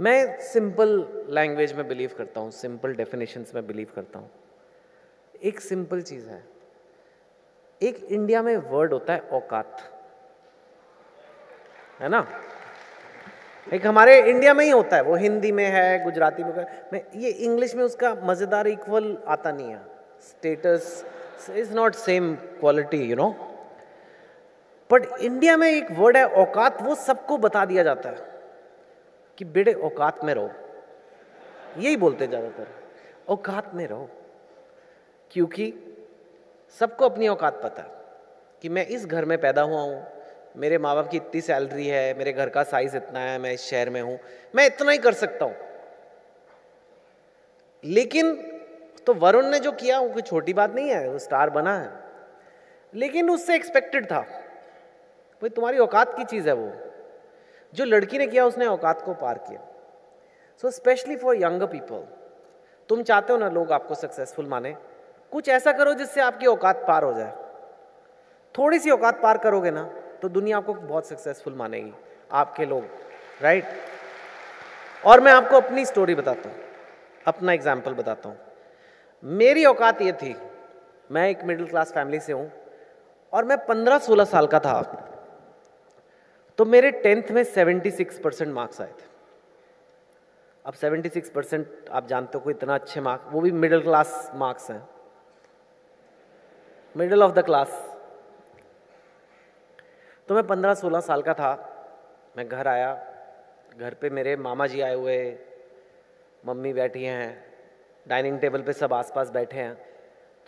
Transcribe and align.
मैं 0.00 0.40
simple 0.40 0.90
language 1.30 1.72
में 1.72 1.88
believe 1.88 2.10
करता 2.18 2.40
हूँ 2.40 2.50
सिंपल 2.50 2.92
डेफिनेशंस 2.94 3.54
में 3.54 3.66
बिलीव 3.66 3.86
करता 3.94 4.18
हूँ। 4.18 4.30
एक 5.44 5.60
सिंपल 5.60 6.02
चीज़ 6.02 6.28
है। 6.28 6.42
एक 7.82 8.06
इंडिया 8.10 8.42
में 8.42 8.56
वर्ड 8.56 8.92
होता 8.92 9.12
है 9.12 9.20
औकात। 9.20 9.80
है 12.00 12.08
ना? 12.08 12.26
एक 13.72 13.86
हमारे 13.86 14.20
इंडिया 14.22 14.54
में 14.54 14.64
ही 14.64 14.70
होता 14.70 14.96
है। 14.96 15.02
वो 15.02 15.16
हिंदी 15.16 15.52
में 15.52 15.64
है, 15.64 16.04
गुजराती 16.04 16.44
में 16.44 16.66
मैं, 16.92 17.02
ये 17.16 17.30
इंग्लिश 17.30 17.74
में 17.74 17.84
उसका 17.84 18.14
मज़ेदार 18.14 18.66
इक्वल 18.66 19.16
आता 19.28 19.52
नहीं 19.52 19.70
है। 19.70 19.82
Status 20.22 21.04
is 21.50 21.74
not 21.74 21.94
same 21.94 22.34
quality 22.34 23.02
you 23.02 23.16
know 23.16 23.30
but 24.90 25.02
India 25.20 25.56
में 25.56 25.70
एक 25.70 25.90
वर्ड 25.90 26.16
है 26.16 26.26
औकात, 26.28 26.82
वो 26.82 26.94
सबको 26.94 27.38
बता 27.38 27.64
दिया 27.64 27.82
जाता 27.82 28.08
है। 28.08 28.37
कि 29.38 29.44
बेटे 29.44 29.72
औकात 29.72 30.24
में 30.24 30.34
रहो। 30.34 30.50
यही 31.78 31.96
बोलते 31.96 32.26
ज़्यादातर। 32.26 32.66
औकात 33.28 33.74
में 33.74 33.86
रहो। 33.86 34.10
क्योंकि 35.30 35.74
सबको 36.78 37.08
अपनी 37.08 37.28
औकात 37.28 37.60
पता 37.62 37.82
कि 38.62 38.68
मैं 38.68 38.86
इस 38.86 39.06
घर 39.06 39.24
में 39.24 39.40
पैदा 39.40 39.62
हुआ 39.62 39.80
हूँ। 39.80 40.06
मेरे 40.56 40.78
माँ 40.78 40.94
बाप 40.94 41.08
की 41.08 41.16
इतनी 41.16 41.40
सैलरी 41.40 41.86
है, 41.86 42.18
मेरे 42.18 42.32
घर 42.32 42.48
का 42.48 42.62
साइज़ 42.62 42.96
इतना 42.96 43.20
है, 43.20 43.38
मैं 43.38 43.52
इस 43.52 43.60
शहर 43.60 43.90
में 43.90 44.02
हूँ। 44.02 44.18
मैं 44.54 44.66
इतना 44.66 44.92
ही 44.92 44.98
कर 44.98 45.12
सकता 45.12 45.44
हूँ। 45.44 45.54
लेकिन 47.84 48.36
तो 49.06 49.14
वरुण 49.14 49.46
ने 49.46 49.58
जो 49.58 49.72
किया, 49.72 50.00
वो 50.00 50.08
कोई 50.08 50.22
छोटी 50.22 50.52
बात 50.52 50.74
नहीं 50.74 50.90
है, 50.90 51.08
वो 51.08 51.18
स्टार 51.18 51.50
बना 51.50 51.78
है। 51.78 51.90
लेकिन 52.94 53.30
उससे 53.30 53.54
एक्सपेक्टेड 53.54 54.04
था। 54.04 54.20
भाई, 54.20 55.48
तुम्हारी 55.48 55.78
औकात 55.78 56.16
की 56.16 56.24
चीज़ 56.24 56.48
है 56.48 56.54
वो। 56.54 56.87
जो 57.72 57.84
लड़की 57.84 58.18
ने 58.18 58.26
किया, 58.26 58.44
उसने 58.46 58.66
औकात 58.66 59.02
को 59.02 59.14
पार 59.14 59.38
किया। 59.38 59.60
So 60.62 60.70
specially 60.70 61.16
for 61.16 61.36
younger 61.36 61.66
people 61.66 62.04
तुम 62.88 63.02
चाहते 63.02 63.32
हो 63.32 63.38
ना 63.38 63.48
लोग 63.50 63.72
आपको 63.72 63.94
सक्सेसफुल 63.96 64.46
माने। 64.46 64.74
कुछ 65.32 65.48
ऐसा 65.48 65.72
करो 65.72 65.92
जिससे 65.94 66.20
आपकी 66.20 66.46
औकात 66.46 66.84
पार 66.86 67.04
हो 67.04 67.12
जाए। 67.12 67.32
थोड़ी 68.54 68.78
सी 68.78 68.90
औकात 68.90 69.20
पार 69.22 69.38
करोगे 69.38 69.70
ना 69.70 69.82
तो 70.22 70.28
दुनिया 70.30 70.56
आपको 70.56 70.74
बहुत 70.74 71.06
सक्सेसफुल 71.06 71.54
मानेगी। 71.54 71.92
आपके 72.32 72.66
लोग 72.66 72.84
राइट 73.42 73.64
और 75.04 75.20
मैं 75.20 75.32
आपको 75.32 75.56
अपनी 75.56 75.84
स्टोरी 75.84 76.14
बताता 76.14 76.48
हूँ। 76.48 76.56
अपना 77.26 77.52
एग्ज़ाम्पल 77.52 77.94
बताता 77.94 78.28
हूँ। 78.28 78.38
मेरी 79.22 79.64
औकात 79.64 80.00
ये 80.02 80.12
थी, 80.12 80.34
मैं 81.10 81.28
एक 81.28 81.44
मिडिल 81.44 81.66
क्लास 81.66 81.92
फैमिली 81.92 82.20
से 82.20 82.32
हूँ, 82.32 82.50
और 83.32 83.44
मैं 83.44 83.58
पंद्रह 83.66 83.98
सोलह 83.98 84.24
साल 84.24 84.46
का 84.46 84.58
था। 84.58 84.80
तो 86.58 86.64
मेरे 86.64 86.90
टेंथ 86.90 87.30
में 87.30 87.42
सेवेंटी 87.44 87.90
सिक्स 87.90 88.18
परसेंट 88.18 88.52
मार्क्स 88.54 88.80
आए 88.80 88.92
थे। 88.92 89.06
अब 90.64 90.74
सेवेंटी 90.74 91.08
सिक्स 91.08 91.30
परसेंट 91.30 91.88
आप 91.90 92.06
जानते 92.06 92.38
हो 92.38 92.50
इतना 92.50 92.74
अच्छे 92.74 93.00
मार्क्स 93.00 93.32
वो 93.32 93.40
भी 93.40 93.50
मिडिल 93.50 93.82
क्लास 93.82 94.30
मार्क्स 94.34 94.70
हैं। 94.70 94.88
Middle 96.96 97.22
of 97.22 97.32
the 97.32 97.44
class. 97.44 97.70
तो 100.28 100.34
मैं 100.34 100.46
पंद्रह 100.46 100.74
सोलह 100.74 101.00
साल 101.00 101.22
का 101.22 101.34
था। 101.34 101.52
मैं 102.36 102.48
घर 102.48 102.68
आया, 102.68 102.92
घर 103.78 103.94
पे 103.94 104.10
मेरे 104.10 104.36
मामा 104.36 104.66
जी 104.66 104.80
आए 104.80 104.94
हुए, 104.94 105.38
मम्मी 106.46 106.72
बैठी 106.72 107.04
हैं, 107.04 107.44
डाइनिंग 108.06 108.40
टेबल 108.40 108.62
पे 108.62 108.72
सब 108.72 108.92
आसपास 108.92 109.30
बैठे 109.30 109.56
हैं। 109.56 109.76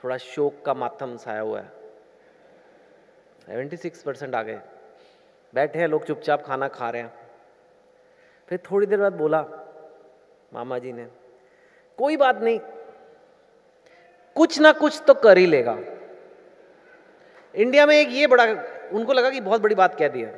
थोड़ा 0.05 0.17
शोक 0.17 0.62
का 0.64 0.74
माथम 0.74 1.17
छाया 1.17 1.41
हुआ 1.41 1.61
है। 1.61 1.72
सेवेंटी 3.47 3.77
सिक्स 3.77 4.02
परसेंट 4.02 4.34
आ 4.34 4.42
गए। 4.42 4.61
बैठे 5.52 5.78
हैं, 5.78 5.88
लोग 5.88 6.04
चुपचाप 6.04 6.42
खाना 6.42 6.68
खा 6.68 6.90
रहे 6.90 7.02
हैं। 7.02 7.12
फिर 8.48 8.58
थोड़ी 8.70 8.86
देर 8.86 9.00
बाद 9.00 9.12
बोला, 9.12 9.44
मामा 10.52 10.78
जी 10.78 10.92
ने, 10.92 11.06
कोई 11.98 12.16
बात 12.16 12.40
नहीं, 12.42 12.58
कुछ 14.36 14.58
ना 14.60 14.72
कुछ 14.72 15.02
तो 15.06 15.14
कर 15.16 15.38
ही 15.38 15.46
लेगा। 15.46 15.78
इंडिया 17.55 17.86
में 17.86 17.94
एक 17.96 18.08
ये 18.10 18.27
बड़ा, 18.27 18.44
उनको 18.92 19.12
लगा 19.12 19.30
कि 19.30 19.40
बहुत 19.40 19.60
बड़ी 19.60 19.74
बात 19.74 19.94
कह 19.94 20.08
दी 20.08 20.20
है, 20.20 20.34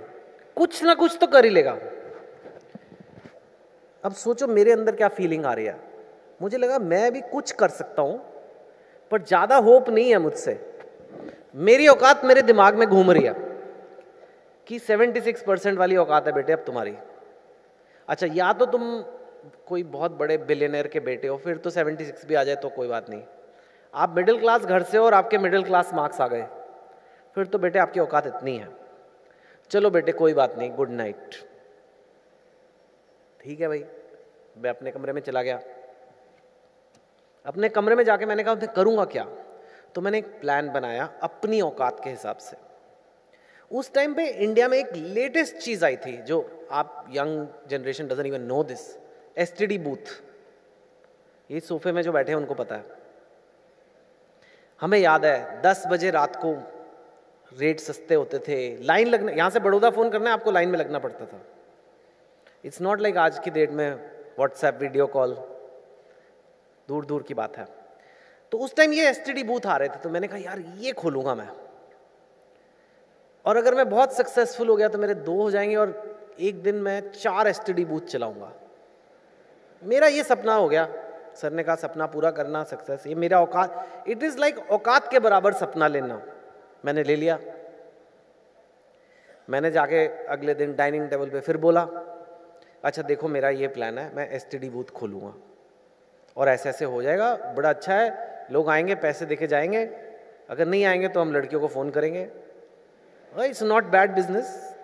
कुछ 0.56 0.82
ना 0.84 0.94
कुछ 0.94 1.16
तो 1.20 1.26
कर 1.26 1.44
ही 1.44 1.50
लेगा। 1.50 1.78
अब 4.04 4.12
सोचो, 4.14 4.46
मेरे 4.46 4.72
अंदर 4.72 4.96
क्या 4.96 5.08
फीलिंग 5.10 5.44
आ 5.46 5.52
रही 5.52 5.64
है? 5.64 5.78
मुझे 6.40 6.58
लगा, 6.58 6.78
मैं 6.78 7.12
भी 7.12 7.20
कुछ 7.22 7.52
कर 7.52 7.68
सकता 7.70 8.02
हूँ, 8.02 8.18
पर 9.12 9.22
ज़्यादा 9.22 9.56
होप 9.58 9.88
नहीं 9.88 10.10
है 10.10 10.18
मुझसे। 10.18 10.58
मेरी 11.54 11.86
औकात 11.88 12.24
मेरे 12.24 12.42
दिमाग 12.42 12.74
में 12.74 12.88
घूम 12.88 13.10
रही 13.10 13.24
है। 13.24 13.51
कि 14.72 14.78
76 14.78 15.42
परसेंट 15.42 15.78
वाली 15.78 15.96
औकात 15.96 16.26
है 16.26 16.32
बेटे 16.32 16.52
अब 16.52 16.58
तुम्हारी। 16.58 16.94
अच्छा 18.08 18.26
या 18.26 18.52
तो 18.52 18.66
तुम 18.66 19.02
कोई 19.66 19.82
बहुत 19.82 20.12
बड़े 20.12 20.38
बिलियनर 20.38 20.86
के 20.86 21.00
बेटे 21.00 21.28
हो, 21.28 21.36
फिर 21.36 21.56
तो 21.56 21.70
76 21.70 22.24
भी 22.26 22.34
आ 22.34 22.44
जाए 22.44 22.56
तो 22.56 22.68
कोई 22.68 22.88
बात 22.88 23.10
नहीं। 23.10 23.22
आप 23.94 24.14
मिडिल 24.16 24.38
क्लास 24.40 24.64
घर 24.64 24.82
से 24.82 24.98
हो 24.98 25.04
और 25.04 25.14
आपके 25.14 25.38
मिडिल 25.38 25.62
क्लास 25.62 25.92
मार्क्स 25.94 26.20
आ 26.20 26.28
गए। 26.28 26.46
फिर 27.36 27.46
तो 27.46 27.58
बेटे 27.58 27.78
आपकी 27.78 28.00
औकात 28.00 28.26
इतनी 28.26 28.56
है। 28.56 28.68
चलो 29.70 29.90
बेटे, 29.90 30.12
कोई 30.12 30.34
बात 30.34 30.56
नहीं 30.58 30.70
गुड 30.70 30.90
नाइट 30.90 31.34
ठीक 33.40 33.60
है 33.60 33.68
भाई, 33.68 33.84
मैं 34.58 34.70
अपने 34.70 34.90
कमरे 34.90 35.12
में 35.12 35.22
चला 35.22 35.42
गया। 35.42 35.60
अपने 37.46 37.68
कमरे 37.68 37.94
में 37.94 38.04
जाके 38.04 38.26
मैंने 38.26 38.42
कहा, 38.42 38.54
मैं 38.54 38.72
करूँगा 38.72 39.04
क्या? 39.04 39.28
तो 39.94 40.00
मैंने 40.00 40.18
एक 40.18 40.40
प्लान 40.40 40.72
बनाया 40.72 41.08
अपनी 41.22 41.60
औकात 41.60 42.04
के 42.04 42.10
हिसाब 42.10 42.36
से। 42.36 42.71
उस 43.72 43.92
टाइम 43.92 44.14
पे 44.14 44.26
इंडिया 44.26 44.68
में 44.68 44.76
एक 44.78 44.90
लेटेस्ट 44.96 45.56
चीज़ 45.56 45.84
आई 45.84 45.96
थी, 45.96 46.16
जो 46.16 46.66
आप 46.70 47.06
young 47.10 47.46
generation 47.70 48.08
doesn't 48.08 48.26
even 48.26 48.40
know 48.42 48.62
this 48.64 48.80
STD 49.38 49.78
booth 49.78 50.20
ये 51.50 51.60
सोफे 51.60 51.92
में 51.92 52.02
जो 52.02 52.12
बैठे 52.12 52.32
हैं, 52.32 52.38
उनको 52.38 52.54
पता 52.54 52.74
है। 52.74 53.00
हमें 54.80 54.98
याद 54.98 55.24
है, 55.24 55.62
दस 55.62 55.82
बजे 55.86 56.10
रात 56.10 56.36
को 56.36 56.52
रेट 57.52 57.80
सस्ते 57.80 58.14
होते 58.14 58.38
थे। 58.38 58.84
लाइन 58.84 59.08
लगना, 59.08 59.32
यहाँ 59.32 59.50
से 59.50 59.60
बड़ौदा 59.60 59.90
फ़ोन 59.90 60.10
करना 60.10 60.30
है, 60.30 60.32
आपको 60.32 60.50
लाइन 60.50 60.68
में 60.68 60.78
लगना 60.78 60.98
पड़ता 60.98 61.26
था। 61.26 61.40
इट्स 62.64 62.80
नॉट 62.80 63.00
लाइक 63.00 63.16
आज 63.16 63.38
की 63.38 63.50
डेट 63.50 63.70
में 63.70 63.90
व्हाट्सएप 64.38 64.78
वीडियो 64.80 65.06
कॉल 65.06 65.34
दूर 66.88 67.04
दूर 67.06 67.22
की 67.22 67.34
बात 67.34 67.56
है। 67.58 67.66
तो 68.52 68.58
उस 68.58 68.74
टाइम 68.76 68.92
ये 68.92 69.08
एसटीडी 69.08 69.42
बूथ 69.42 69.66
आ 69.66 69.76
रहे 69.76 69.88
थे 69.88 69.98
तो 69.98 70.10
मैंने 70.10 70.28
कहा, 70.28 70.38
यार, 70.38 70.60
ये 70.78 70.92
खोलूँगा 70.92 71.34
मैं। 71.34 71.48
और 73.44 73.56
अगर 73.56 73.74
मैं 73.74 73.88
बहुत 73.88 74.12
सक्सेसफुल 74.12 74.68
हो 74.68 74.76
गया 74.76 74.88
तो 74.88 74.98
मेरे 74.98 75.14
दो 75.14 75.40
हो 75.42 75.50
जाएँगे 75.50 75.76
और 75.76 76.18
एक 76.40 76.62
दिन 76.62 76.74
मैं 76.74 77.00
चार 77.12 77.48
एसटीडी 77.48 77.84
बूथ 77.84 78.00
चलाऊँगा। 78.00 78.52
मेरा 79.82 80.06
ये 80.06 80.22
सपना 80.22 80.54
हो 80.54 80.68
गया। 80.68 80.88
सर 81.36 81.52
ने 81.52 81.62
कहा, 81.62 81.74
सपना 81.74 82.06
पूरा 82.06 82.30
करना 82.30 82.62
सक्सेस 82.64 83.06
ये 83.06 83.14
मेरा 83.14 83.40
औकात 83.40 84.04
इट 84.08 84.22
इज़ 84.22 84.38
लाइक 84.38 84.58
औकात 84.70 85.10
के 85.10 85.18
बराबर 85.18 85.52
सपना 85.52 85.88
लेना। 85.88 86.20
मैंने 86.84 87.02
ले 87.02 87.16
लिया। 87.16 87.38
मैंने 89.48 89.70
जाके 89.70 90.06
अगले 90.26 90.54
दिन 90.54 90.74
डाइनिंग 90.76 91.08
टेबल 91.08 91.30
पे 91.30 91.40
फिर 91.40 91.56
बोला 91.56 91.88
अच्छा 92.84 93.02
देखो, 93.02 93.28
मेरा 93.28 93.48
ये 93.48 93.68
प्लान 93.68 93.98
है, 93.98 94.14
मैं 94.16 94.28
एसटीडी 94.30 94.68
बूथ 94.70 94.84
खोलूँगा। 94.84 95.34
और 96.36 96.48
ऐसे 96.48 96.68
ऐसे 96.68 96.84
हो 96.84 97.02
जाएगा, 97.02 97.34
बड़ा 97.56 97.68
अच्छा 97.68 97.94
है, 97.94 98.46
लोग 98.50 98.68
आएँगे, 98.68 98.94
पैसे 98.94 99.26
देके 99.26 99.46
जाएँगे। 99.46 99.84
अगर 100.50 100.66
नहीं 100.66 100.84
आएँगे 100.84 101.08
तो 101.08 101.20
हम 101.20 101.32
लड़कियों 101.32 101.60
को 101.60 101.68
फ़ोन 101.68 101.90
करेंगे। 101.90 102.24
इट्स 103.40 103.62
नॉट 103.62 103.84
बैड 103.84 104.10
बिज़नेस 104.10 104.76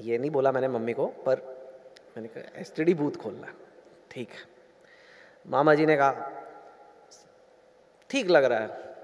ये 0.00 0.18
नहीं 0.18 0.30
बोला 0.30 0.52
मैंने 0.52 0.68
मम्मी 0.68 0.92
को 0.92 1.06
पर 1.06 1.40
मैंने 2.16 2.28
कहा 2.28 2.60
एस 2.60 2.72
टी 2.76 2.94
बूथ 2.94 3.10
खोलना। 3.10 3.52
ठीक 4.10 4.28
है। 4.28 4.38
मामा 5.46 5.74
जी 5.74 5.86
ने 5.86 5.96
कहा 5.96 6.30
ठीक 8.10 8.30
लग 8.30 8.44
रहा 8.44 8.58
है। 8.58 8.94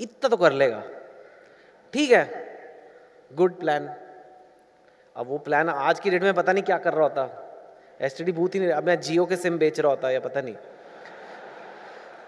इतना 0.00 0.28
तो 0.28 0.36
कर 0.36 0.52
लेगा। 0.52 0.82
ठीक 1.92 2.10
है। 2.10 2.24
गुड 3.34 3.58
प्लान 3.58 3.88
अब 5.16 5.26
वो 5.26 5.38
प्लान 5.38 5.68
आज 5.68 6.00
की 6.00 6.10
डेट 6.10 6.22
में 6.22 6.34
पता 6.34 6.52
नहीं 6.52 6.64
क्या 6.64 6.78
कर 6.78 6.92
रहा 6.92 7.02
होता। 7.02 7.48
एस 8.00 8.18
टी 8.18 8.24
डी 8.24 8.32
बूथ 8.32 8.48
ही 8.54 8.60
नहीं 8.60 8.70
अब 8.70 8.86
मैं 8.86 9.00
जियो 9.00 9.26
के 9.26 9.36
सिम 9.36 9.58
बेच 9.58 9.80
रहा 9.80 9.90
होता 9.90 10.10
या 10.10 10.20
पता 10.20 10.40
नहीं। 10.40 10.56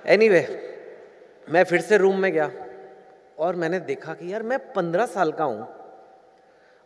एनी 0.06 0.28
anyway, 0.28 0.50
मैं 1.50 1.64
फिर 1.64 1.80
से 1.80 1.96
रूम 1.96 2.18
में 2.18 2.32
गया। 2.32 2.50
और 3.38 3.56
मैंने 3.56 3.80
देखा 3.80 4.14
कि 4.14 4.32
यार 4.32 4.42
मैं 4.42 4.58
पंद्रह 4.72 5.06
साल 5.06 5.32
का 5.32 5.44
हूँ 5.44 5.66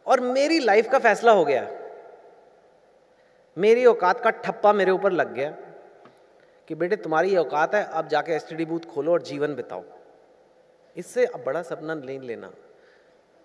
और 0.07 0.21
मेरी 0.21 0.59
लाइफ 0.59 0.89
का 0.91 0.99
फैसला 0.99 1.33
हो 1.33 1.45
गया। 1.45 1.69
मेरी 3.57 3.85
औकात 3.87 4.21
का 4.21 4.31
ठप्पा 4.31 4.73
मेरे 4.73 4.91
ऊपर 4.91 5.13
लग 5.13 5.35
गया 5.35 5.51
कि 6.69 6.75
बेटे 6.75 6.97
तुम्हारी 6.97 7.37
औकात 7.37 7.75
है, 7.75 7.85
अब 7.85 8.09
जाके 8.09 8.33
एसटीडी 8.33 8.65
बूथ 8.65 8.81
खोलो 8.95 9.13
और 9.13 9.23
जीवन 9.23 9.55
बिताओ। 9.55 9.85
इससे 10.97 11.25
अब 11.27 11.45
बड़ा 11.45 11.63
सपना 11.63 11.95
नहीं 11.95 12.21
लेना। 12.21 12.51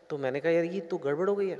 तो 0.09 0.17
मैंने 0.17 0.39
कहा, 0.39 0.51
यार, 0.51 0.63
ये 0.63 0.79
तो 0.79 0.97
गड़बड़ 0.97 1.29
हो 1.29 1.35
गई 1.35 1.49
है। 1.49 1.59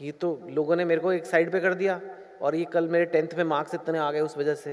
ये 0.00 0.12
तो 0.12 0.38
लोगों 0.50 0.76
ने 0.76 0.84
मेरे 0.84 1.00
को 1.00 1.12
एक 1.12 1.26
साइड 1.26 1.52
पे 1.52 1.60
कर 1.60 1.74
दिया 1.74 2.00
और 2.42 2.54
ये 2.54 2.64
कल 2.64 2.88
मेरे 2.88 3.04
टेंथ 3.04 3.34
में 3.36 3.44
मार्क्स 3.44 3.74
इतने 3.74 3.98
आ 3.98 4.10
गए 4.10 4.20
उस 4.20 4.36
वजह 4.38 4.54
से। 4.54 4.70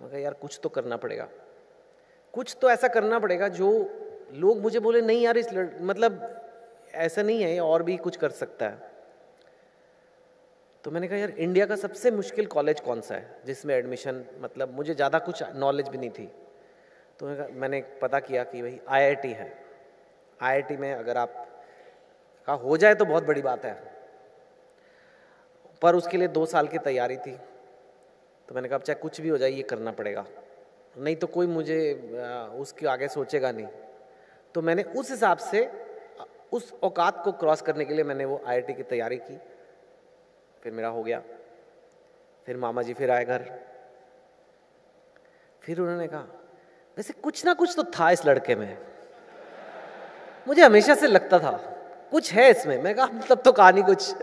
मैं 0.00 0.10
कहा, 0.10 0.18
यार, 0.18 0.34
कुछ 0.34 0.60
तो 0.62 0.68
करना 0.68 0.96
पड़ेगा। 0.96 1.28
कुछ 2.34 2.56
तो 2.60 2.70
ऐसा 2.70 2.88
करना 2.88 3.18
पड़ेगा 3.18 3.48
जो 3.48 3.70
लोग 4.32 4.60
मुझे 4.60 4.80
बोले, 4.80 5.00
नहीं 5.00 5.22
यार, 5.22 5.38
इस 5.38 5.48
मतलब 5.80 6.20
ऐसा 6.94 7.22
नहीं 7.22 7.42
है, 7.42 7.60
और 7.60 7.82
भी 7.82 7.96
कुछ 7.96 8.16
कर 8.16 8.30
सकता 8.30 8.68
है। 8.68 8.88
तो 10.84 10.90
मैंने 10.90 11.08
कहा, 11.08 11.18
यार, 11.18 11.30
इंडिया 11.30 11.66
का 11.66 11.76
सबसे 11.76 12.10
मुश्किल 12.10 12.46
कॉलेज 12.46 12.80
कौन 12.80 13.00
सा 13.00 13.14
है? 13.14 13.40
जिसमें 13.46 13.74
एडमिशन 13.74 14.24
मतलब 14.40 14.74
मुझे 14.74 14.94
ज़्यादा 14.94 15.18
कुछ 15.18 15.42
नॉलेज 15.54 15.88
भी 15.88 15.98
नहीं 15.98 16.10
थी। 16.10 16.26
तो 17.20 17.26
मैंने 17.52 17.80
पता 18.02 18.20
किया 18.20 18.44
कि 18.44 18.62
भाई, 18.62 18.78
आईआईटी 18.88 19.32
है। 19.32 19.52
आईआईटी 20.40 20.76
में 20.76 20.92
अगर 20.94 21.16
आप 21.16 21.46
का 22.48 22.52
हो 22.52 22.76
जाए 22.76 22.94
तो 22.94 23.04
बहुत 23.04 23.24
बड़ी 23.24 23.42
बात 23.42 23.64
है। 23.64 23.74
पर 25.82 25.94
उसके 25.94 26.16
लिए 26.16 26.28
दो 26.28 26.46
साल 26.46 26.68
की 26.68 26.78
तैयारी 26.78 27.16
थी। 27.16 27.36
तो 28.48 28.54
मैंने 28.54 28.68
कहा 28.68 28.78
चाहे 28.78 29.00
कुछ 29.00 29.20
भी 29.20 29.28
हो 29.28 29.38
जाए, 29.38 29.50
ये 29.50 29.62
करना 29.62 29.92
पड़ेगा। 29.92 30.24
नहीं 30.98 31.16
तो 31.16 31.26
कोई 31.26 31.46
मुझे 31.46 31.78
उसके 32.58 32.86
आगे 32.86 33.08
सोचेगा 33.08 33.52
नहीं। 33.52 33.66
तो 34.54 34.62
मैंने 34.62 34.82
उस 34.82 35.10
हिसाब 35.10 35.38
से, 35.38 35.70
उस 36.52 36.72
औकात 36.82 37.22
को 37.24 37.32
क्रॉस 37.32 37.62
करने 37.62 37.84
के 37.84 37.94
लिए 37.94 38.04
मैंने 38.04 38.24
वो 38.24 38.42
आईआईटी 38.46 38.72
की 38.72 38.82
तैयारी 38.82 39.16
की। 39.16 39.38
फिर 40.62 40.72
मेरा 40.72 40.88
हो 40.88 41.02
गया। 41.02 41.22
फिर 42.46 42.56
मामा 42.56 42.82
जी 42.82 42.94
फिर 42.94 43.10
आए 43.10 43.24
घर। 43.24 43.44
फिर 45.62 45.80
उन्होंने 45.80 46.06
कहा, 46.06 46.20
वैसे 46.96 47.12
कुछ 47.12 47.44
ना 47.44 47.54
कुछ 47.54 47.76
तो 47.76 47.82
था 47.82 48.10
इस 48.10 48.26
लड़के 48.26 48.54
में। 48.54 48.78
मुझे 50.48 50.62
हमेशा 50.62 50.94
से 50.94 51.06
लगता 51.06 51.38
था, 51.38 51.50
कुछ 52.10 52.32
है 52.32 52.50
इसमें। 52.50 52.82
मैं 52.82 52.94
कहा 52.94 53.06
मतलब 53.06 53.42
तो 53.42 53.52
कहानी 53.52 53.82
कुछ। 53.82 54.14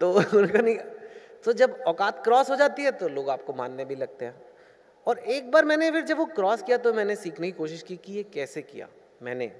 तो 0.00 0.12
उन्होंने 0.12 0.62
नहीं। 0.62 0.76
तो 1.44 1.52
जब 1.52 1.80
औकात 1.86 2.24
क्रॉस 2.24 2.50
हो 2.50 2.56
जाती 2.56 2.82
है 2.82 2.90
तो 2.90 3.08
लोग 3.08 3.30
आपको 3.30 3.52
मानने 3.52 3.84
भी 3.84 3.94
लगते 3.94 4.24
हैं। 4.24 4.34
और 5.06 5.18
एक 5.18 5.50
बार 5.50 5.64
मैंने 5.64 5.90
फिर 5.90 6.04
जब 6.04 6.18
वो 6.18 6.24
क्रॉस 6.24 6.62
किया 6.62 6.76
तो 6.76 6.92
मैंने 6.92 7.16
सीखने 7.16 7.46
की 7.46 7.52
कोशिश 7.52 7.82
की 7.82 7.96
कि 7.96 8.12
ये 8.12 8.22
कैसे 8.22 8.62
किया। 8.62 8.88
मैंने 9.22 9.50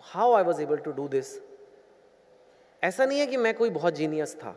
how 0.00 0.32
I 0.32 0.42
was 0.42 0.62
able 0.62 0.76
to 0.76 0.92
do 0.92 1.08
this 1.08 1.26
ऐसा 2.82 3.04
नहीं 3.04 3.20
है 3.20 3.26
कि 3.26 3.36
मैं 3.36 3.54
कोई 3.54 3.70
बहुत 3.70 3.94
जीनियस 3.94 4.34
था। 4.36 4.56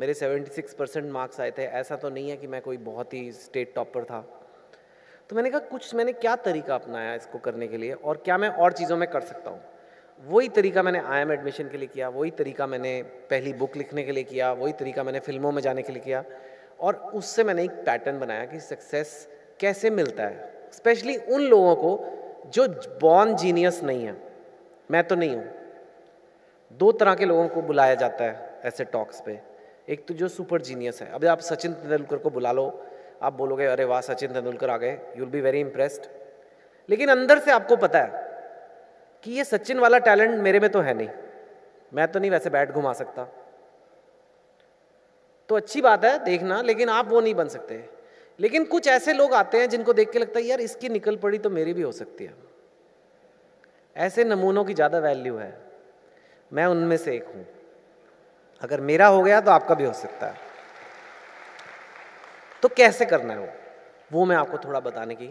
मेरे 0.00 0.14
76 0.14 0.72
परसेंट 0.74 1.10
मार्क्स 1.12 1.40
आए 1.40 1.50
थे। 1.50 1.62
ऐसा 1.62 1.96
तो 1.96 2.10
नहीं 2.10 2.30
है 2.30 2.36
कि 2.36 2.46
मैं 2.46 2.60
कोई 2.62 2.76
बहुत 2.76 3.14
ही 3.14 3.30
स्टेट 3.32 3.74
टॉपर 3.74 4.04
था। 4.04 4.20
तो 5.30 5.36
मैंने 5.36 5.50
कहा, 5.50 5.60
कुछ 5.60 5.94
मैंने 5.94 6.12
क्या 6.12 6.34
तरीका 6.36 6.74
अपनाया 6.74 7.14
इसको 7.14 7.38
करने 7.38 7.68
के 7.68 7.76
लिए 7.76 7.92
और 7.92 8.16
क्या 8.16 8.38
मैं 8.38 8.48
और 8.48 8.72
चीज़ों 8.72 8.96
में 8.96 9.08
कर 9.10 9.20
सकता 9.20 9.50
हूँ? 9.50 9.60
वही 10.20 10.48
तरीका 10.48 10.82
मैंने 10.82 10.98
आई 10.98 11.20
एम 11.20 11.32
एडमिशन 11.32 11.68
के 11.68 11.78
लिए 11.78 11.88
किया, 11.88 12.08
वही 12.08 12.30
तरीका 12.30 12.66
मैंने 12.66 13.02
पहली 13.30 13.52
बुक 13.52 13.76
लिखने 13.76 14.02
के 14.02 14.12
लिए 14.12 14.24
किया, 14.24 14.52
वही 14.52 14.72
तरीका 14.72 15.04
मैंने 15.04 15.20
फ़िल्मों 15.20 15.52
में 15.52 15.62
जाने 15.62 15.82
के 15.82 15.92
लिए 15.92 16.02
किया 16.02 16.24
और 16.80 16.96
उससे 17.14 17.44
मैंने 17.44 17.64
एक 17.64 17.70
पैटर्न 17.86 18.18
बनाया 18.18 18.44
कि 18.44 18.60
सक्सेस 18.60 19.28
कैसे 19.60 19.90
मिलता 19.90 20.26
है 20.26 20.52
स्पेशली 20.72 21.16
उन 21.16 21.42
लोगों 21.42 21.74
को 21.76 21.96
जो 22.46 22.66
बॉर्न 23.00 23.34
जीनियस 23.36 23.82
नहीं 23.82 24.04
है, 24.06 24.16
मैं 24.90 25.02
तो 25.04 25.14
नहीं 25.14 25.36
हूँ। 25.36 25.44
दो 26.70 26.92
तरह 26.92 27.14
के 27.14 27.24
लोगों 27.24 27.48
को 27.48 27.62
बुलाया 27.62 27.94
जाता 27.94 28.24
है 28.24 28.60
ऐसे 28.64 28.84
टॉक्स 28.84 29.20
पे। 29.20 29.40
एक 29.88 30.06
तो 30.08 30.14
जो 30.14 30.28
सुपर 30.28 30.60
जीनियस 30.60 31.02
है, 31.02 31.10
अभी 31.12 31.26
आप 31.26 31.40
सचिन 31.40 31.72
तेंदुलकर 31.72 32.16
को 32.16 32.30
बुला 32.30 32.52
लो, 32.52 32.84
आप 33.22 33.32
बोलोगे, 33.32 33.66
अरे 33.66 33.84
वाह, 33.84 34.00
सचिन 34.00 34.32
तेंदुलकर 34.32 34.70
आ 34.70 34.76
गए 34.76 34.92
you 34.92 35.18
will 35.18 35.28
be 35.28 35.40
very 35.40 35.60
impressed 35.60 36.06
लेकिन 36.88 37.08
अंदर 37.08 37.38
से 37.38 37.50
आपको 37.50 37.76
पता 37.76 37.98
है 37.98 38.22
कि 39.22 39.32
ये 39.32 39.44
सचिन 39.44 39.78
वाला 39.78 39.98
टैलेंट 39.98 40.40
मेरे 40.40 40.60
में 40.60 40.70
तो 40.70 40.80
है 40.80 40.94
नहीं। 40.94 41.08
मैं 41.94 42.06
तो 42.08 42.18
नहीं 42.18 42.30
वैसे 42.30 42.50
बैट 42.50 42.70
घुमा 42.70 42.92
सकता। 42.92 43.24
तो 45.48 45.56
अच्छी 45.56 45.80
बात 45.80 46.04
है, 46.04 46.24
देखना, 46.24 46.60
लेकिन 46.62 46.88
आप 46.88 47.08
वो 47.08 47.20
नहीं 47.20 47.34
बन 47.34 47.48
सकते। 47.48 47.93
लेकिन 48.38 48.64
कुछ 48.64 48.88
ऐसे 48.88 49.12
लोग 49.12 49.34
आते 49.34 49.58
हैं 49.58 49.68
जिनको 49.68 49.92
देख 49.92 50.10
के 50.10 50.18
लगता 50.18 50.38
है, 50.38 50.44
यार, 50.44 50.60
इसकी 50.60 50.88
निकल 50.88 51.16
पड़ी 51.16 51.38
तो 51.38 51.50
मेरी 51.50 51.72
भी 51.72 51.82
हो 51.82 51.92
सकती 51.92 52.24
है। 52.24 52.34
ऐसे 53.96 54.24
नमूनों 54.24 54.64
की 54.64 54.74
ज़्यादा 54.74 54.98
वैल्यू 54.98 55.36
है। 55.36 55.52
मैं 56.52 56.66
उनमें 56.66 56.96
से 56.96 57.14
एक 57.16 57.26
हूँ। 57.26 57.46
अगर 58.62 58.80
मेरा 58.80 59.06
हो 59.06 59.22
गया 59.22 59.40
तो 59.40 59.50
आपका 59.50 59.74
भी 59.74 59.84
हो 59.84 59.92
सकता 59.92 60.26
है। 60.26 60.36
तो 62.62 62.68
कैसे 62.68 63.04
करना 63.04 63.32
है 63.34 63.40
वो? 63.40 63.48
वो 64.12 64.24
मैं 64.24 64.36
आपको 64.36 64.58
थोड़ा 64.58 64.80
बताने 64.80 65.14
की 65.14 65.30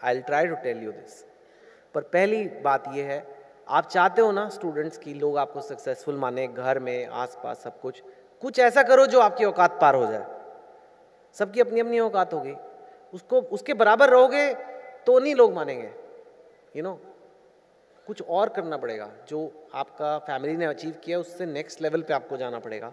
I 0.00 0.20
try 0.20 0.46
to 0.46 0.54
tell 0.54 0.82
you 0.82 0.92
this 0.92 1.24
पर 1.94 2.02
पहली 2.02 2.44
बात 2.64 2.84
यह 2.94 3.04
है, 3.04 3.26
आप 3.68 3.88
चाहते 3.88 4.22
हो 4.22 4.32
ना 4.32 4.48
स्टूडेंट्स 4.48 4.98
की 4.98 5.14
लोग 5.14 5.38
आपको 5.38 5.60
सक्सेसफुल 5.60 6.16
माने, 6.16 6.46
घर 6.46 6.78
में, 6.78 7.06
आसपास 7.06 7.62
सब 7.64 7.80
कुछ। 7.80 8.02
कुछ 8.42 8.58
ऐसा 8.58 8.82
करो 8.82 9.06
जो 9.06 9.20
आपकी 9.20 9.44
औकात 9.44 9.78
पार 9.80 9.94
हो 9.94 10.06
जाए। 10.06 10.24
सबकी 11.36 11.60
अपनी 11.60 11.80
अपनी 11.80 11.98
औकात 12.00 12.34
होगी। 12.34 12.54
उसको, 13.14 13.40
उसके 13.40 13.74
बराबर 13.74 14.10
रहोगे 14.10 14.52
तो 15.06 15.18
नहीं 15.18 15.34
लोग 15.34 15.52
मानेंगे। 15.54 15.90
यू 16.76 16.82
नो 16.82 16.98
कुछ 18.06 18.22
और 18.22 18.48
करना 18.48 18.76
पड़ेगा, 18.76 19.10
जो 19.28 19.68
आपका 19.74 20.18
फैमिली 20.18 20.56
ने 20.56 20.66
अचीव 20.66 20.94
किया, 21.04 21.18
उससे 21.18 21.46
नेक्स्ट 21.46 21.82
लेवल 21.82 22.02
पे 22.02 22.14
आपको 22.14 22.36
जाना 22.36 22.58
पड़ेगा। 22.58 22.92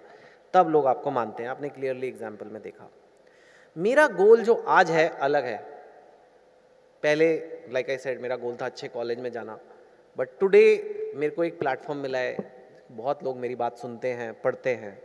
तब 0.54 0.69
लोग 0.69 0.88
आपको 0.88 1.12
मानते 1.12 1.44
हैं। 1.44 1.50
आपने 1.50 1.69
क्लियरली 1.69 2.07
एग्ज़ाम्पल 2.07 2.48
में 2.48 2.62
देखा। 2.62 2.89
मेरा 3.75 4.07
गोल 4.07 4.44
जो 4.44 4.54
आज 4.68 4.92
है, 4.92 5.07
अलग 5.10 5.45
है। 5.45 5.57
पहले 7.04 7.34
लाइक 7.72 7.89
आई 7.89 7.98
सेड 7.98 8.22
मेरा 8.22 8.36
गोल 8.36 8.57
था 8.62 8.66
अच्छे 8.66 8.88
कॉलेज 8.88 9.19
में 9.19 9.31
जाना। 9.31 9.57
बट 10.18 10.30
टुडे 10.39 10.63
मेरे 11.16 11.36
को 11.36 11.44
एक 11.44 11.60
प्लेटफॉर्म 11.60 12.00
मिला 12.00 12.19
है। 12.19 12.38
बहुत 12.92 13.24
लोग 13.24 13.38
मेरी 13.38 13.56
बात 13.56 13.78
सुनते 13.78 14.12
हैं, 14.12 14.34
पढ़ते 14.42 14.74
हैं। 14.75 14.98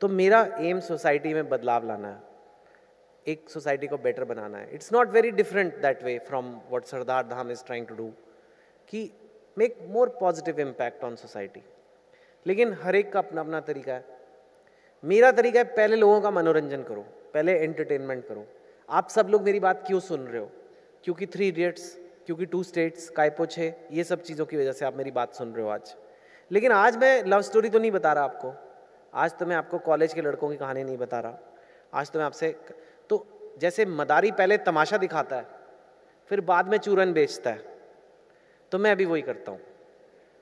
तो 0.00 0.08
मेरा 0.08 0.40
एम 0.60 0.80
सोसाइटी 0.80 1.34
में 1.34 1.48
बदलाव 1.48 1.86
लाना 1.86 2.08
है। 2.08 2.33
एक 3.26 3.50
सोसाइटी 3.50 3.86
को 3.86 3.96
बेटर 3.98 4.24
बनाना 4.24 4.58
है. 4.58 4.68
It's 4.74 4.92
not 4.92 5.10
very 5.10 5.30
different 5.30 5.76
that 5.82 6.02
way 6.02 6.18
from 6.18 6.54
what 6.72 6.84
Sardar 6.84 7.26
Dham 7.26 7.50
is 7.50 7.64
trying 7.64 7.86
to 7.86 7.94
do 7.94 8.10
कि 8.88 9.10
make 9.56 9.78
more 9.88 10.08
positive 10.20 10.60
impact 10.60 11.04
on 11.04 11.16
society 11.16 11.62
लेकिन 12.46 12.72
हर 12.82 12.96
एक 12.96 13.12
का 13.12 13.18
अपना 13.18 13.40
अपना 13.40 13.60
तरीका 13.60 13.92
है. 13.92 14.04
मेरा 15.04 15.30
तरीका 15.32 15.58
है, 15.58 15.64
पहले 15.66 15.96
लोगों 15.96 16.20
का 16.20 16.30
मनोरंजन 16.30 16.82
करो, 16.82 17.02
पहले 17.34 17.58
एंटरटेनमेंट 17.58 18.26
करो. 18.28 18.46
आप 18.88 19.08
सब 19.08 19.28
लोग 19.28 19.42
मेरी 19.42 19.60
बात 19.60 19.86
क्यों 19.86 20.00
सुन 20.00 20.20
रहे 20.20 20.40
हो? 20.40 20.50
क्योंकि 21.04 21.26
थ्री 21.26 21.48
इडियट्स 21.48 21.94
क्योंकि 22.26 22.46
टू 22.46 22.62
स्टेट्स 22.62 23.08
कायपोच 23.10 23.58
है 23.58 23.86
ये 23.92 24.04
सब 24.04 24.22
चीज़ों 24.22 24.46
की 24.46 24.56
वजह 24.56 24.72
से 24.72 24.84
आप 24.84 24.96
मेरी 24.96 25.10
बात 25.10 25.34
सुन 25.34 25.52
रहे 25.54 25.64
हो 25.64 25.70
आज. 25.70 25.94
लेकिन 26.50 26.72
आज 26.72 26.96
मैं 26.96 27.24
लव 27.24 27.42
स्टोरी 27.42 27.70
तो 27.70 27.78
नहीं 27.78 27.90
बता 27.90 28.12
रहा 28.12 28.24
आपको. 28.24 28.52
आज 29.14 29.38
तो 29.38 29.46
मैं 29.46 29.56
आपको 29.56 29.78
कॉलेज 29.78 30.14
के 30.14 30.20
लड़कों 30.20 30.50
की 30.50 30.56
कहानी 30.56 30.84
नहीं 30.84 30.96
बता 30.96 31.20
रहा. 31.20 31.38
आज 31.94 32.10
तो 32.10 32.18
मैं 32.18 32.26
आपसे 32.26 32.56
जैसे 33.56 33.84
मदारी 33.84 34.30
पहले 34.30 34.56
तमाशा 34.58 34.96
दिखाता 34.96 35.36
है, 35.36 35.46
फिर 36.30 36.40
बाद 36.40 36.68
में 36.68 36.78
चूरन 36.78 37.12
बेचता 37.12 37.50
है। 37.50 37.72
तो 38.72 38.78
मैं 38.78 38.90
अभी 38.92 39.04
वही 39.04 39.22
करता 39.22 39.52
हूँ। 39.52 39.60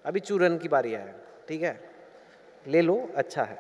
अभी 0.05 0.21
चूरन 0.21 0.59
की 0.59 0.69
बारी 0.69 0.93
है 0.93 1.15
ठीक 1.49 1.63
है? 1.63 1.79
ले 2.67 2.81
लो 2.83 2.97
अच्छा 3.17 3.43
है। 3.45 3.59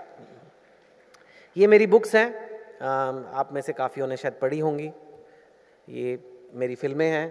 ये 1.56 1.66
मेरी 1.66 1.86
बुक्स 1.86 2.14
हैं। 2.14 2.28
आप 2.82 3.52
में 3.52 3.60
से 3.60 3.72
काफ़ियों 3.72 4.06
ने 4.06 4.16
शायद 4.16 4.34
पढ़ी 4.42 4.58
होंगी। 4.58 4.90
ये 5.88 6.18
मेरी 6.54 6.74
फ़िल्में 6.74 7.06
हैं। 7.06 7.26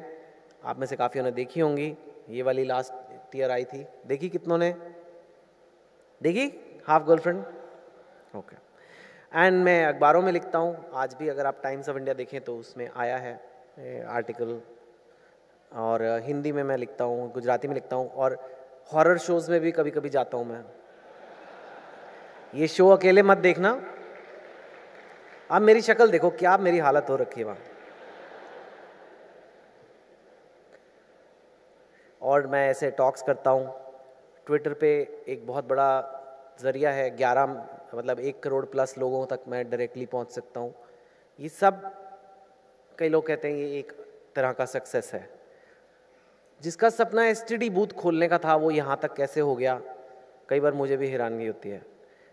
आप 0.64 0.80
में 0.80 0.88
से 0.88 0.96
काफ़ियों 0.96 1.26
ने 1.26 1.32
देखी 1.32 1.60
होंगी। 1.60 1.96
ये 2.30 2.42
वाली 2.42 2.64
लास्ट 2.64 3.36
ईयर 3.36 3.52
आई 3.52 3.64
थी। 3.66 3.86
देखी 4.08 4.30
कितनों 4.30 4.58
ने? 4.58 4.72
देखी? 6.22 6.48
हाफ़ 6.88 7.04
गर्लफ्रेंड 7.04 7.44
ओके 8.36 8.56
एंड 9.32 9.64
मैं 9.64 9.86
अखबारों 9.86 10.22
में 10.22 10.32
लिखता 10.32 10.60
हूँ। 10.60 10.92
आज 10.94 11.14
भी 11.20 11.28
अगर 11.30 11.46
आप 11.46 11.60
टाइम्स 11.64 11.90
ऑफ़ 11.90 11.98
इंडिया 11.98 12.14
देखें 12.14 12.40
तो 12.42 12.56
उसमें 12.58 12.90
आया 12.98 13.18
है 13.18 14.04
आर्टिकल 14.06 14.60
और 15.72 16.04
हिंदी 16.24 16.52
में 16.52 16.64
मैं 16.64 16.78
लिखता 16.78 17.04
हूँ, 17.04 17.32
गुजराती 17.34 17.68
में 17.68 17.74
लिखता 17.76 17.96
हूँ। 17.96 18.10
और 18.10 18.38
हॉरर 18.94 19.18
शोज़ 19.18 19.50
में 19.52 19.60
भी 19.62 19.72
कभी 19.72 19.92
कभी 19.92 20.10
जाता 20.10 20.38
हूँ 20.38 20.46
मैं। 20.46 20.64
ये 22.54 22.68
शो 22.68 22.90
अकेले 22.90 23.24
मत 23.24 23.38
देखना। 23.38 23.72
आप 25.50 25.62
मेरी 25.62 25.82
शक्ल 25.82 26.10
देखो, 26.12 26.30
क्या 26.30 26.58
मेरी 26.58 26.80
हालत 26.80 27.10
हो 27.10 27.16
रखी 27.16 27.40
है 27.42 27.46
वहाँ। 27.46 27.58
और 32.22 32.48
मैं 32.48 32.70
ऐसे 32.70 32.92
टॉक्स 32.92 33.22
करता 33.22 33.50
हूँ। 33.50 33.74
ट्विटर 34.48 34.74
पे 34.74 34.92
एक 35.28 35.48
बहुत 35.48 35.68
बड़ा 35.68 35.92
ज़रिया 36.62 36.92
है, 36.92 37.10
ग्यारह 37.18 37.46
मतलब 37.94 38.20
एक 38.20 38.40
करोड़ 38.44 38.66
प्लस 38.66 38.98
लोगों 38.98 39.26
तक 39.26 39.40
मैं 39.48 39.64
डायरेक्टली 39.70 40.06
पहुँच 40.06 40.32
सकता 40.32 40.60
हूँ। 40.60 40.74
ये 41.40 41.50
सब 41.50 41.82
कई 42.98 43.10
लोग 43.10 43.26
कहते 43.28 43.48
हैं 43.48 43.58
ये 43.58 43.80
एक 43.80 43.92
तरह 44.36 44.52
का 44.52 44.66
सक्सेस 44.68 45.14
है। 45.14 45.30
जिसका 46.64 46.90
सपना 46.90 47.26
एसटीडी 47.26 47.70
बूथ 47.70 47.94
खोलने 47.98 48.28
का 48.28 48.38
था, 48.38 48.56
वो 48.56 48.72
यहाँ 48.72 49.00
तक 49.02 49.14
कैसे 49.14 49.42
हो 49.42 49.56
गया? 49.56 49.80
कई 50.50 50.60
बार 50.60 50.74
मुझे 50.74 50.98
भी 50.98 51.08
हैरानगी 51.08 51.48
होती 51.48 51.70
है। 51.70 51.82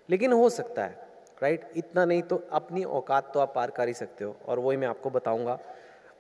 लेकिन 0.08 0.32
हो 0.32 0.48
सकता 0.50 0.84
है 0.84 1.06
राइट 1.42 1.70
इतना 1.76 2.04
नहीं 2.04 2.22
तो 2.22 2.36
अपनी 2.52 2.82
औकात 2.84 3.30
तो 3.34 3.40
आप 3.40 3.52
पार 3.54 3.70
कर 3.70 3.88
ही 3.88 3.94
सकते 3.94 4.24
हो, 4.24 4.36
और 4.46 4.58
वही 4.58 4.76
मैं 4.76 4.88
आपको 4.88 5.10
बताऊँगा, 5.10 5.58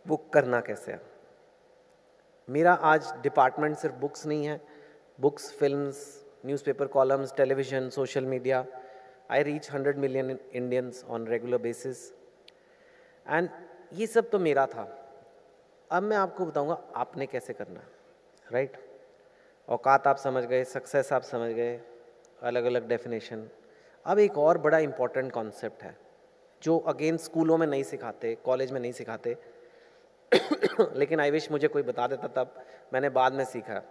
वो 0.06 0.16
करना 0.32 0.60
कैसे 0.60 0.92
है। 0.92 1.00
मेरा 2.48 2.72
आज 2.72 3.12
डिपार्टमेंट 3.22 3.76
सिर्फ़ 3.76 3.96
बुक्स 3.96 4.26
नहीं 4.26 4.46
है। 4.46 4.60
Books 5.18 5.50
films 5.52 5.98
newspaper 6.46 6.86
columns 6.86 7.34
television 7.36 7.88
social 7.90 8.24
media 8.24 8.64
I 9.30 9.42
reach 9.42 9.70
hundred 9.70 9.98
million 9.98 10.38
Indians 10.52 11.04
on 11.08 11.26
regular 11.26 11.58
basis 11.58 12.10
and 13.26 13.48
ये 13.92 14.06
सब 14.06 14.30
तो 14.30 14.38
मेरा 14.38 14.66
था। 14.66 14.82
अब 15.90 16.02
मैं 16.02 16.16
आपको 16.16 16.46
बताऊँगा, 16.46 16.82
आपने 16.96 17.26
कैसे 17.26 17.52
करना 17.52 17.82
राइट 18.46 18.70
right? 18.70 18.86
औकात 19.68 20.06
आप 20.06 20.16
समझ 20.16 20.44
गए 20.44 20.64
सक्सेस 20.64 21.12
आप 21.12 21.22
समझ 21.22 21.50
गए 21.52 21.80
अलग 22.42 22.64
अलग 22.64 22.88
डेफिनेशन 22.88 23.48
अब 24.06 24.18
एक 24.18 24.38
और 24.38 24.58
बड़ा 24.58 24.78
इंपॉर्टेंट 24.78 25.32
कॉन्सेप्ट 25.32 25.82
है, 25.82 25.96
जो 26.62 26.78
अगेन 26.78 27.16
स्कूलों 27.16 27.58
में 27.58 27.66
नहीं 27.66 27.82
सिखाते 27.82 28.34
कॉलेज 28.44 28.72
में 28.72 28.80
नहीं 28.80 28.92
सिखाते। 28.92 29.36
लेकिन 30.94 31.20
आई 31.20 31.30
विश 31.30 31.50
मुझे 31.50 31.68
कोई 31.68 31.82
बता 31.82 32.06
देता 32.06 32.28
तब, 32.28 32.54
मैंने 32.92 33.08
बाद 33.10 33.32
में 33.32 33.44
सीखा। 33.44 33.82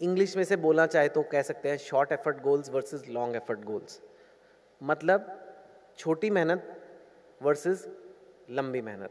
इंग्लिश 0.00 0.36
में 0.36 0.44
से 0.44 0.56
बोलना 0.56 0.86
चाहे 0.86 1.08
तो 1.08 1.22
कह 1.22 1.42
सकते 1.42 1.68
हैं 1.68 1.76
short 1.76 2.12
effort 2.12 2.40
goals 2.42 2.70
versus 2.70 3.04
long 3.08 3.36
effort 3.36 3.60
goals 3.60 4.00
मतलब 4.82 5.40
छोटी 5.98 6.30
मेहनत 6.30 6.74
वर्सेस 7.42 7.88
लंबी 8.50 8.80
मेहनत. 8.80 9.10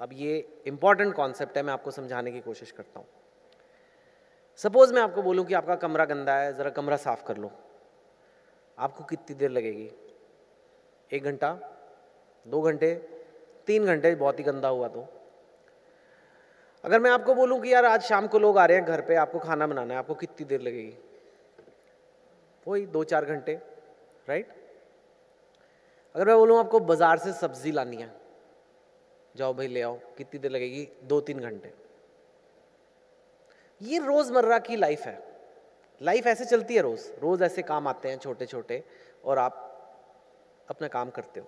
अब 0.00 0.10
ये 0.12 0.62
इंपॉर्टेंट 0.66 1.14
कॉन्सेप्ट 1.14 1.56
है, 1.56 1.62
मैं 1.62 1.72
आपको 1.72 1.90
समझाने 1.90 2.32
की 2.32 2.40
कोशिश 2.40 2.70
करता 2.70 3.00
हूँ. 3.00 3.06
सपोज़ 4.56 4.94
मैं 4.94 5.02
आपको 5.02 5.22
बोलूँ 5.22 5.44
कि 5.44 5.54
आपका 5.54 5.74
कमरा 5.76 6.04
गंदा 6.04 6.36
है, 6.36 6.52
ज़रा 6.56 6.70
कमरा 6.70 6.96
साफ़ 6.96 7.24
कर 7.24 7.36
लो. 7.36 7.50
आपको 8.78 9.04
कितनी 9.04 9.36
देर 9.36 9.50
लगेगी? 9.50 9.90
एक 11.12 11.24
घंटा? 11.24 11.58
दो 12.46 12.60
घंटे? 12.62 12.94
तीन 13.66 13.84
घंटे? 13.84 14.14
बहुत 14.14 14.38
ही 14.38 14.44
गंदा 14.44 14.68
हुआ 14.68 14.88
तो? 14.88 15.21
अगर 16.84 17.00
मैं 17.00 17.10
आपको 17.10 17.34
बोलूँ 17.34 17.60
कि 17.60 17.72
यार 17.72 17.84
आज 17.84 18.02
शाम 18.02 18.26
को 18.26 18.38
लोग 18.38 18.58
आ 18.58 18.64
रहे 18.66 18.76
हैं 18.76 18.86
घर 18.86 19.00
पे, 19.00 19.14
आपको 19.14 19.38
खाना 19.38 19.66
बनाना 19.66 19.94
है, 19.94 19.98
आपको 19.98 20.14
कितनी 20.14 20.46
देर 20.46 20.60
लगेगी? 20.60 20.94
वही 22.66 22.86
दो 22.86 23.02
चार 23.04 23.24
घंटे 23.24 23.54
राइट 24.28 24.48
अगर 26.14 26.26
मैं 26.26 26.36
बोलूँ 26.36 26.58
आपको 26.58 26.80
बाज़ार 26.80 27.18
से 27.18 27.32
सब्ज़ी 27.32 27.72
लानी 27.72 27.96
है, 27.96 28.10
जाओ 29.34 29.54
भाई 29.54 29.66
ले 29.66 29.82
आओ, 29.82 29.98
कितनी 30.18 30.40
देर 30.40 30.50
लगेगी? 30.50 30.88
दो 31.04 31.20
तीन 31.20 31.40
घंटे। 31.40 31.72
ये 33.80 33.98
रोज़मर्रा 33.98 34.58
की 34.58 34.76
लाइफ 34.76 35.06
है। 35.06 35.18
लाइफ 36.00 36.26
ऐसे 36.26 36.44
चलती 36.44 36.74
है 36.74 36.82
रोज़। 36.82 37.08
रोज़ 37.20 37.44
ऐसे 37.44 37.62
काम 37.62 37.88
आते 37.88 38.08
हैं 38.08 38.18
छोटे 38.18 38.46
छोटे 38.46 38.82
और 39.24 39.38
आप 39.38 39.68
अपना 40.70 40.88
काम 40.88 41.10
करते 41.10 41.40
हो। 41.40 41.46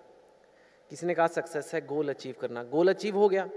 किसी 0.91 1.05
ने 1.07 1.13
कहा 1.13 1.27
सक्सेस 1.27 1.73
है 1.73 1.85
गोल 1.85 2.09
अचीव 2.09 2.35
करना। 2.41 2.63
गोल 2.63 2.89
अचीव 2.89 3.17
हो 3.17 3.29
गया। 3.29 3.47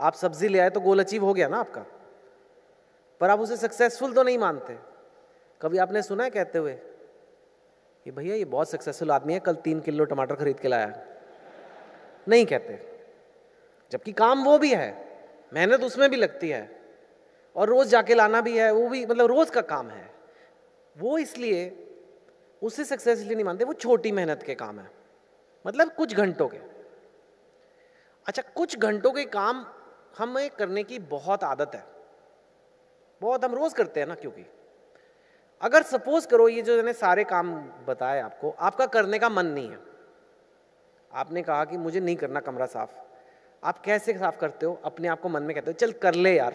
आप 0.00 0.14
सब्ज़ी 0.14 0.48
ले 0.48 0.58
आए 0.58 0.70
तो 0.70 0.80
गोल 0.80 1.00
अचीव 1.00 1.24
हो 1.24 1.34
गया 1.34 1.48
ना 1.48 1.58
आपका। 1.58 1.86
पर 3.20 3.30
आप 3.30 3.40
उसे 3.40 3.56
सक्सेसफुल 3.56 4.12
तो 4.12 4.22
नहीं 4.22 4.38
मानते। 4.38 4.78
कभी 5.62 5.78
आपने 5.78 6.02
सुना 6.02 6.24
है 6.24 6.30
कहते 6.30 6.58
हुए 6.58 6.72
कि 8.04 8.10
भैया 8.10 8.34
ये 8.36 8.44
बहुत 8.44 8.70
सक्सेसफुल 8.70 9.10
आदमी 9.10 9.32
है, 9.32 9.40
कल 9.40 9.54
तीन 9.54 9.80
किलो 9.80 10.04
टमाटर 10.04 10.34
खरीद 10.34 10.60
के 10.60 10.68
लाया 10.68 11.06
नहीं 12.28 12.46
कहते। 12.46 12.98
जबकि 13.90 14.12
काम 14.12 14.44
वो 14.44 14.58
भी 14.58 14.74
है, 14.74 15.18
मेहनत 15.54 15.82
उसमें 15.82 16.10
भी 16.10 16.16
लगती 16.16 16.48
है। 16.48 16.80
और 17.56 17.68
रोज 17.68 17.86
जाके 17.86 18.14
लाना 18.14 18.40
भी 18.40 18.58
है, 18.58 18.72
वो 18.72 18.88
भी 18.88 19.06
मतलब 19.06 19.26
रोज 19.26 19.50
का 19.50 19.60
काम 19.60 19.90
है। 19.90 20.10
वो 20.98 21.18
इसलिए 21.18 21.86
उसे 22.62 22.84
सक्सेस 22.84 23.18
इसलिए 23.18 23.34
नहीं 23.34 23.44
मानते, 23.44 23.64
वो 23.64 23.72
छोटी 23.72 24.12
मेहनत 24.12 24.42
के 24.42 24.54
काम 24.54 24.78
है। 24.78 24.90
मतलब 25.66 25.92
कुछ 25.92 26.14
घंटों 26.14 26.48
के। 26.48 26.58
अच्छा 28.26 28.42
कुछ 28.42 28.78
घंटों 28.78 29.12
के 29.12 29.24
काम 29.24 29.66
हमें 30.18 30.50
करने 30.50 30.82
की 30.82 30.98
बहुत 30.98 31.44
आदत 31.44 31.70
है। 31.74 31.84
बहुत 33.20 33.44
हम 33.44 33.54
रोज 33.54 33.74
करते 33.74 34.00
हैं 34.00 34.06
ना, 34.06 34.14
क्योंकि 34.14 34.46
अगर 35.60 35.82
सपोज़ 35.82 36.28
करो 36.28 36.48
ये 36.48 36.62
जो 36.62 36.76
मैंने 36.76 36.92
सारे 36.92 37.24
काम 37.24 37.56
बताए 37.60 38.20
आपको, 38.20 38.50
आपका 38.50 38.86
करने 38.86 39.18
का 39.18 39.28
मन 39.28 39.46
नहीं 39.46 39.70
है। 39.70 39.78
आपने 41.12 41.42
कहा 41.42 41.64
कि 41.64 41.76
मुझे 41.76 42.00
नहीं 42.00 42.16
करना 42.16 42.40
कमरा 42.40 42.66
साफ़। 42.66 42.90
आप 43.64 43.78
कैसे 43.78 44.18
साफ़ 44.18 44.38
करते 44.38 44.66
हो? 44.66 44.80
अपने 44.84 45.08
आप 45.08 45.20
को 45.20 45.28
मन 45.28 45.42
में 45.42 45.54
कहते 45.54 45.70
हो, 45.70 45.72
चल 45.72 45.92
कर 45.92 46.14
ले 46.14 46.36
यार, 46.36 46.54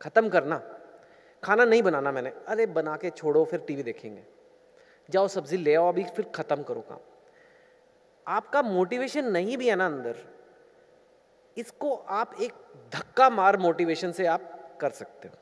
खत्म 0.00 0.28
करना। 0.28 0.62
खाना 1.44 1.64
नहीं 1.64 1.82
बनाना 1.82 2.12
मैंने। 2.12 2.32
अरे 2.48 2.66
बना 2.66 2.96
के 2.96 3.10
छोड़ो, 3.10 3.44
फिर 3.44 3.60
टीवी 3.60 3.82
देखेंगे। 3.82 4.22
जाओ 5.10 5.28
सब्ज़ी 5.28 5.56
ले 5.56 5.74
आओ, 5.74 5.88
अभी 5.88 6.04
फिर 6.04 6.24
खत्म 6.34 6.62
करो 6.62 6.80
काम। 6.80 6.98
आपका 8.26 8.62
मोटिवेशन 8.62 9.24
नहीं 9.24 9.56
भी 9.56 9.68
है 9.68 9.76
ना 9.76 9.86
अंदर 9.86 10.37
इसको 11.58 11.94
आप 11.94 12.34
एक 12.42 12.52
धक्का 12.92 13.28
मार 13.30 13.56
मोटिवेशन 13.58 14.12
से 14.12 14.26
आप 14.26 14.76
कर 14.80 14.90
सकते 14.92 15.28
हो। 15.28 15.34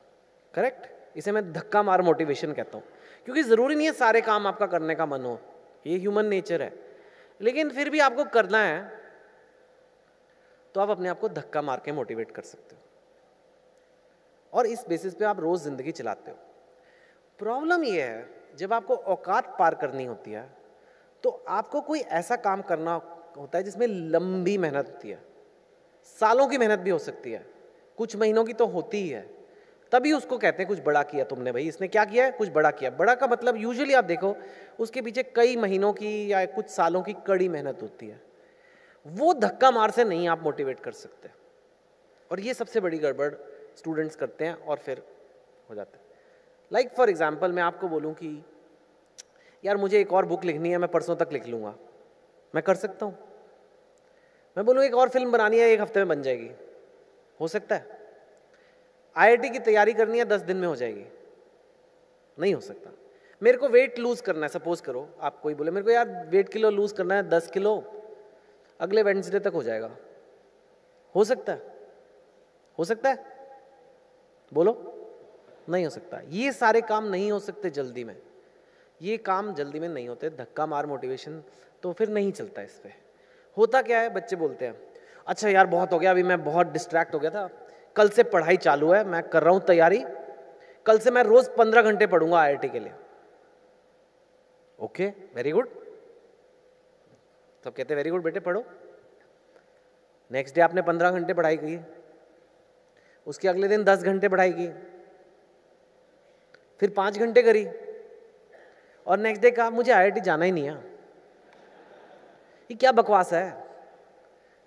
करेक्ट 0.53 1.17
इसे 1.17 1.31
मैं 1.31 1.51
धक्का 1.53 1.83
मार 1.83 2.01
मोटिवेशन 2.01 2.53
कहता 2.53 2.77
हूँ। 2.77 2.83
क्योंकि 3.25 3.43
ज़रूरी 3.43 3.75
नहीं 3.75 3.87
है 3.87 3.93
सारे 3.93 4.21
काम 4.21 4.47
आपका 4.47 4.65
करने 4.67 4.95
का 4.95 5.05
मन 5.05 5.21
हो। 5.21 5.39
ये 5.87 5.97
ह्यूमन 5.97 6.25
नेचर 6.25 6.61
है। 6.61 6.73
लेकिन 7.41 7.69
फिर 7.69 7.89
भी 7.89 7.99
आपको 7.99 8.23
करना 8.25 8.59
है 8.59 8.95
तो 10.75 10.81
आप 10.81 10.89
अपने 10.89 11.09
आप 11.09 11.19
को 11.19 11.29
धक्का 11.29 11.61
मार 11.61 11.81
के 11.85 11.91
मोटिवेट 11.91 12.31
कर 12.31 12.41
सकते 12.43 12.75
हो। 12.75 12.81
और 14.53 14.65
इस 14.67 14.85
बेसिस 14.89 15.15
पे 15.15 15.25
आप 15.25 15.39
रोज़ 15.39 15.63
ज़िंदगी 15.63 15.91
चलाते 15.91 16.31
हो। 16.31 16.37
प्रॉब्लम 17.39 17.83
ये 17.83 18.01
है, 18.01 18.29
जब 18.57 18.73
आपको 18.73 18.95
औकात 18.95 19.55
पार 19.59 19.75
करनी 19.75 20.05
होती 20.05 20.31
है 20.31 20.49
तो 21.23 21.29
आपको 21.49 21.81
कोई 21.81 21.99
ऐसा 21.99 22.35
काम 22.37 22.61
करना 22.61 22.93
होता 23.37 23.57
है 23.57 23.63
जिसमें 23.63 23.87
लंबी 23.87 24.57
मेहनत 24.57 24.87
होती 24.87 25.09
है। 25.09 25.19
सालों 26.15 26.47
की 26.47 26.57
मेहनत 26.57 26.79
भी 26.79 26.89
हो 26.89 26.99
सकती 26.99 27.31
है। 27.31 27.45
कुछ 27.97 28.15
महीनों 28.15 28.43
की 28.43 28.53
तो 28.53 28.65
होती 28.65 28.97
ही 28.97 29.09
है। 29.09 29.37
तभी 29.91 30.11
उसको 30.13 30.37
कहते 30.37 30.63
हैं, 30.63 30.67
कुछ 30.67 30.79
बड़ा 30.79 31.03
किया 31.03 31.23
तुमने 31.23 31.51
भाई, 31.51 31.67
इसने 31.67 31.87
क्या 31.87 32.05
किया 32.05 32.25
है? 32.25 32.31
कुछ 32.31 32.49
बड़ा 32.49 32.71
किया। 32.71 32.89
बड़ा 32.89 33.15
का 33.15 33.27
मतलब 33.27 33.57
यूजुअली 33.57 33.93
आप 33.93 34.03
देखो, 34.03 34.37
उसके 34.79 35.01
पीछे 35.01 35.23
कई 35.23 35.55
महीनों 35.55 35.93
की 35.93 36.31
या 36.31 36.45
कुछ 36.45 36.69
सालों 36.69 37.01
की 37.01 37.13
कड़ी 37.13 37.49
मेहनत 37.49 37.79
होती 37.81 38.07
है। 38.07 38.21
वो 39.05 39.33
धक्का 39.33 39.71
मार 39.71 39.91
से 39.91 40.03
नहीं 40.03 40.27
आप 40.27 40.43
मोटिवेट 40.43 40.79
कर 40.79 40.91
सकते। 40.91 41.29
और 42.31 42.39
ये 42.39 42.53
सबसे 42.53 42.79
बड़ी 42.79 42.97
गड़बड़ 42.97 43.33
स्टूडेंट्स 43.77 44.15
करते 44.15 44.45
हैं 44.45 44.53
और 44.53 44.77
फिर 44.77 45.03
हो 45.69 45.75
जाते 45.75 45.97
हैं। 45.97 46.05
लाइक 46.73 46.89
फॉर 46.89 47.09
एग्ज़ाम्पल 47.09 47.51
मैं 47.51 47.63
आपको 47.63 47.87
बोलूँ 47.87 48.13
कि, 48.13 48.45
यार, 49.65 49.77
मुझे 49.77 49.99
एक 49.99 50.13
और 50.13 50.25
बुक 50.25 50.45
लिखनी 50.45 50.69
है, 50.69 50.77
मैं 50.77 50.91
परसों 50.91 51.15
तक 51.15 51.29
लिख 51.33 51.47
लूँगा। 51.47 51.75
मैं 52.55 52.63
कर 52.63 52.75
सकता 52.75 53.05
हूँ? 53.05 53.26
मैं 54.57 54.65
बोलूँ, 54.65 54.83
एक 54.83 54.93
और 54.93 55.09
फ़िल्म 55.09 55.31
बनानी 55.31 55.59
है, 55.59 55.69
एक 55.69 55.81
हफ़्ते 55.81 55.99
में 55.99 56.07
बन 56.07 56.21
जाएगी। 56.21 56.51
हो 57.41 57.47
सकता 57.47 57.75
है। 57.75 57.99
आईआईटी 59.15 59.49
की 59.49 59.59
तैयारी 59.59 59.93
करनी 59.93 60.17
है, 60.17 60.25
दस 60.25 60.41
दिन 60.41 60.57
में 60.57 60.67
हो 60.67 60.75
जाएगी। 60.75 61.05
नहीं 62.39 62.53
हो 62.53 62.61
सकता। 62.61 62.91
मेरे 63.43 63.57
को 63.57 63.67
वेट 63.67 63.99
लूज 63.99 64.21
करना 64.21 64.41
है 64.41 64.47
सपोज़ 64.47 64.83
करो, 64.83 65.09
आप 65.21 65.39
कोई 65.39 65.53
बोले, 65.53 65.71
मेरे 65.71 65.83
को 65.83 65.91
यार 65.91 66.27
वेट 66.29 66.49
किलो 66.49 66.69
लूज 66.69 66.91
करना 66.91 67.15
है, 67.15 67.29
दस 67.29 67.51
किलो 67.51 68.03
अगले 68.79 69.03
वेंसडे 69.03 69.39
तक 69.39 69.51
हो 69.53 69.63
जाएगा। 69.63 69.95
हो 71.15 71.23
सकता 71.23 71.53
है। 71.53 71.61
हो 72.79 72.83
सकता 72.83 73.09
है? 73.09 73.25
बोलो। 74.53 74.93
नहीं 75.69 75.83
हो 75.83 75.89
सकता। 75.89 76.21
ये 76.27 76.51
सारे 76.51 76.81
काम 76.81 77.03
नहीं 77.03 77.31
हो 77.31 77.39
सकते 77.39 77.69
जल्दी 77.69 78.03
में। 78.03 78.21
ये 79.01 79.17
काम 79.17 79.53
जल्दी 79.53 79.79
में 79.79 79.89
नहीं 79.89 80.07
होते, 80.07 80.29
धक्का 80.29 80.65
मार 80.65 80.85
मोटिवेशन 80.85 81.43
तो 81.83 81.93
फिर 81.93 82.09
नहीं 82.09 82.31
चलता 82.31 82.61
इस 82.61 82.79
पर 82.79 83.06
होता 83.57 83.81
क्या 83.81 83.99
है? 83.99 84.09
बच्चे 84.09 84.35
बोलते 84.35 84.65
हैं 84.65 84.75
अच्छा 85.27 85.49
यार, 85.49 85.67
बहुत 85.67 85.93
हो 85.93 85.99
गया, 85.99 86.11
अभी 86.11 86.23
मैं 86.23 86.43
बहुत 86.43 86.67
डिस्ट्रैक्ट 86.67 87.13
हो 87.15 87.19
गया 87.19 87.31
था। 87.31 87.49
कल 87.95 88.09
से 88.09 88.23
पढ़ाई 88.23 88.57
चालू 88.57 88.91
है, 88.91 89.03
मैं 89.03 89.21
कर 89.23 89.43
रहा 89.43 89.53
हूँ 89.53 89.61
तैयारी। 89.61 90.03
कल 90.85 90.99
से 90.99 91.11
मैं 91.11 91.23
रोज 91.23 91.47
पंद्रह 91.47 91.81
घंटे 91.81 92.07
पढ़ूँगा 92.07 92.39
आई 92.39 92.57
के 92.57 92.79
लिए। 92.79 92.93
ओके 94.79 95.07
वेरी 95.35 95.51
गुड 95.51 95.69
सब 97.63 97.73
कहते 97.73 97.95
वेरी 97.95 98.09
गुड 98.09 98.23
बेटे, 98.23 98.39
पढ़ो। 98.39 98.63
नेक्स्ट 100.31 100.55
डे 100.55 100.61
आपने 100.61 100.81
पंद्रह 100.81 101.11
घंटे 101.11 101.33
पढ़ाई 101.33 101.57
की। 101.57 101.79
उसके 103.27 103.47
अगले 103.47 103.67
दिन 103.67 103.83
दस 103.83 104.03
घंटे 104.03 104.29
पढ़ाई 104.29 104.51
की। 104.51 104.67
फिर 106.81 106.89
पाँच 106.89 107.17
घंटे 107.19 107.41
करी। 107.41 107.67
और 109.07 109.17
नेक्स्ट 109.17 109.41
डे 109.41 109.51
कहा, 109.51 109.69
मुझे 109.69 109.91
आईआईटी 109.91 110.21
जाना 110.21 110.45
ही 110.45 110.51
नहीं 110.51 110.69
है। 110.69 110.96
ये 112.69 112.75
क्या 112.75 112.91
बकवास 112.91 113.33
है? 113.33 113.67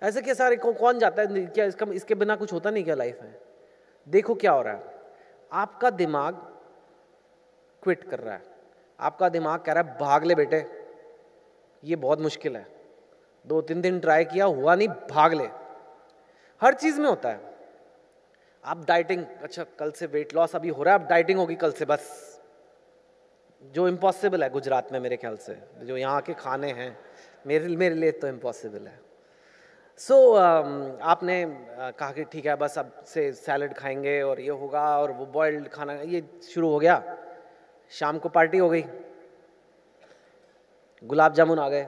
ऐसे 0.01 0.21
क्या 0.21 0.33
सारे 0.33 0.55
कौन 0.55 0.99
जाता 0.99 1.21
है? 1.21 1.45
क्या 1.45 1.65
इसका 1.65 1.85
इसके 1.93 2.15
बिना 2.15 2.35
कुछ 2.35 2.53
होता 2.53 2.69
नहीं 2.69 2.83
क्या 2.83 2.95
लाइफ 2.95 3.19
में? 3.21 3.35
देखो 4.07 4.35
क्या 4.35 4.51
हो 4.51 4.61
रहा 4.61 4.73
है। 4.73 4.99
आपका 5.51 5.89
दिमाग 5.89 6.35
क्विट 7.83 8.03
कर 8.03 8.19
रहा 8.19 8.33
है। 8.33 8.43
आपका 8.99 9.29
दिमाग 9.29 9.59
कह 9.59 9.73
रहा 9.73 9.83
है, 9.83 9.97
भाग 9.97 10.23
ले 10.23 10.35
बेटे। 10.35 10.65
ये 11.83 11.95
बहुत 11.95 12.19
मुश्किल 12.19 12.55
है। 12.57 12.65
दो 13.47 13.61
तीन 13.61 13.81
दिन 13.81 13.99
ट्राई 13.99 14.25
किया, 14.25 14.45
हुआ 14.45 14.75
नहीं, 14.75 14.87
भाग 14.87 15.33
ले। 15.33 15.47
हर 16.61 16.73
चीज़ 16.73 16.99
में 17.01 17.07
होता 17.09 17.29
है। 17.29 17.39
आप 18.65 18.85
डाइटिंग 18.85 19.25
अच्छा 19.43 19.63
कल 19.79 19.91
से 19.91 20.05
वेट 20.05 20.35
लॉस 20.35 20.55
अभी 20.55 20.69
हो 20.69 20.83
रहा 20.83 20.95
है 20.95 21.01
आप 21.01 21.07
डाइटिंग 21.07 21.39
होगी 21.39 21.55
कल 21.55 21.71
से, 21.71 21.85
बस। 21.85 22.27
जो 23.61 23.87
इम्पॉसिबल 23.87 24.43
है 24.43 24.49
गुजरात 24.49 24.91
में 24.91 24.99
मेरे 24.99 25.17
ख्याल 25.17 25.37
से। 25.37 25.57
जो 25.81 25.97
यहाँ 25.97 26.21
के 26.21 26.33
खाने 26.33 26.71
हैं 26.71 26.97
मेरे 27.47 27.67
मेरे 27.67 27.95
लिए 27.95 28.11
तो 28.11 28.27
इम्पॉसिबल 28.27 28.87
है। 28.87 28.99
सो 29.97 30.13
so, 30.13 30.35
um, 30.35 31.01
आपने 31.01 31.45
uh, 31.45 31.97
कहा 31.97 32.11
कि 32.11 32.23
ठीक 32.23 32.45
है 32.45 32.55
बस 32.55 32.79
अब 32.79 33.03
से 33.07 33.33
सैलड 33.33 33.73
खाएँगे 33.73 34.21
और 34.21 34.41
ये 34.41 34.49
होगा 34.49 34.99
और 34.99 35.11
वो 35.11 35.25
बॉइल्ड 35.25 35.67
खाना 35.67 35.93
ये 35.93 36.23
शुरू 36.53 36.69
हो 36.69 36.79
गया। 36.79 37.17
शाम 37.91 38.19
को 38.19 38.29
पार्टी 38.29 38.57
हो 38.57 38.69
गई। 38.69 38.85
गुलाब 41.03 41.33
जामुन 41.33 41.59
आ 41.59 41.69
गए। 41.69 41.87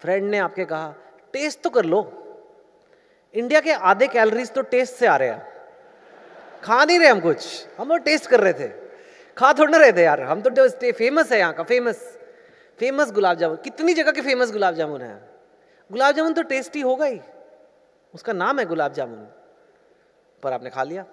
फ्रेंड 0.00 0.30
ने 0.30 0.38
आपके 0.38 0.64
कहा 0.64 0.94
टेस्ट 1.32 1.62
तो 1.62 1.70
कर 1.70 1.84
लो। 1.84 2.26
इंडिया 3.34 3.60
के 3.60 3.72
आधे 3.72 4.06
कैलोरीज 4.06 4.52
तो 4.52 4.62
टेस्ट 4.62 4.94
से 4.94 5.06
आ 5.06 5.16
रहे 5.16 5.28
हैं। 5.28 5.46
खा 6.64 6.84
नहीं 6.84 6.98
रहे 6.98 7.08
हम 7.08 7.20
कुछ। 7.20 7.66
हम 7.78 7.88
लोग 7.88 7.98
टेस्ट 7.98 8.26
कर 8.26 8.40
रहे 8.40 8.52
थे। 8.52 8.68
खा 9.38 9.52
थोड़ा 9.52 9.70
ना 9.70 9.78
रहे 9.78 9.92
थे 9.92 10.02
यार। 10.02 10.20
हम 10.20 10.42
तो 10.42 10.68
फ़ेमस 10.92 11.32
है 11.32 11.38
यहाँ 11.38 11.52
का 11.52 11.62
फ़ेमस 11.62 12.19
फ़ेमस 12.80 13.12
गुलाब 13.12 13.36
जामुन। 13.36 13.56
कितनी 13.56 13.94
जगह 13.94 14.12
के 14.12 14.20
फ़ेमस 14.20 14.52
गुलाब 14.52 14.74
जामुन 14.74 15.00
है? 15.00 15.30
गुलाब 15.92 16.14
जामुन 16.14 16.32
तो 16.32 16.42
टेस्टी 16.42 16.80
होगा 16.80 17.06
ही। 17.06 17.20
उसका 18.14 18.32
नाम 18.32 18.58
है 18.58 18.64
गुलाब 18.64 18.92
जामुन। 18.92 19.28
पर 20.42 20.52
आपने 20.52 20.70
खा 20.70 20.82
लिया। 20.82 21.06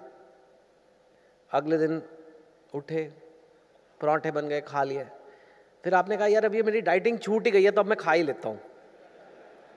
अगले 1.52 1.78
दिन 1.78 2.02
उठे, 2.74 3.12
पराठे 4.00 4.30
बन 4.30 4.48
गए, 4.48 4.60
खा 4.60 4.82
लिए। 4.82 5.06
फिर 5.84 5.94
आपने 5.94 6.16
कहा, 6.16 6.26
यार 6.26 6.44
अभी 6.44 6.62
मेरी 6.62 6.80
डाइटिंग 6.80 7.18
छूट 7.18 7.44
ही 7.44 7.50
गई 7.50 7.64
है 7.64 7.70
तो 7.70 7.80
अब 7.80 7.86
मैं 7.86 7.96
खा 7.96 8.12
ही 8.12 8.22
लेता 8.22 8.48
हूँ। 8.48 8.60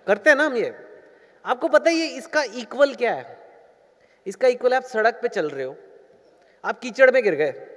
करते 0.08 0.30
हैं 0.30 0.38
ना 0.38 0.44
हम 0.44 0.56
ये। 0.56 0.76
आपको 1.46 1.68
पता 1.68 1.90
है 1.90 1.96
ये 1.96 2.08
इसका 2.08 2.44
इक्वल 2.44 2.96
क्या 2.96 3.14
है? 3.14 3.38
इसका 4.28 4.48
इक्वल 4.48 4.74
आप 4.74 4.84
सड़क 4.84 5.20
पे 5.22 5.28
चल 5.28 5.50
रहे 5.50 5.66
हो। 5.66 5.76
आप 6.66 6.80
कीचड़ 6.80 7.12
में 7.12 7.24
गिर 7.24 7.36
गए। 7.36 7.71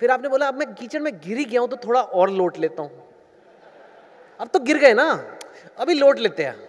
फिर 0.00 0.10
आपने 0.10 0.28
बोला, 0.28 0.48
अब 0.48 0.54
मैं 0.54 0.74
कीचड़ 0.74 1.00
में 1.00 1.20
गिर 1.20 1.38
ही 1.38 1.44
गया 1.44 1.60
हूँ 1.60 1.68
तो 1.68 1.76
थोड़ा 1.76 2.00
और 2.00 2.30
लोट 2.30 2.58
लेता 2.58 2.82
हूँ. 2.82 3.04
अब 4.40 4.48
तो 4.48 4.58
गिर 4.58 4.78
गए 4.78 4.94
ना, 4.94 5.38
अभी 5.78 5.94
लोट 5.94 6.18
लेते 6.18 6.44
हैं। 6.44 6.68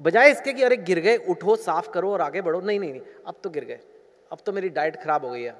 बजाय 0.00 0.30
इसके 0.30 0.52
कि, 0.52 0.62
अरे 0.62 0.76
गिर 0.76 1.00
गए, 1.00 1.16
उठो, 1.16 1.56
साफ़ 1.56 1.90
करो 1.90 2.12
और 2.12 2.20
आगे 2.20 2.40
बढ़ो। 2.40 2.60
नहीं 2.60 2.80
नहीं 2.80 2.90
नहीं, 2.90 3.02
अब 3.26 3.34
तो 3.44 3.50
गिर 3.50 3.64
गए। 3.64 3.80
अब 4.32 4.38
तो 4.46 4.52
मेरी 4.52 4.68
डाइट 4.68 4.96
खराब 4.96 5.24
हो 5.24 5.30
गई 5.30 5.42
है। 5.42 5.54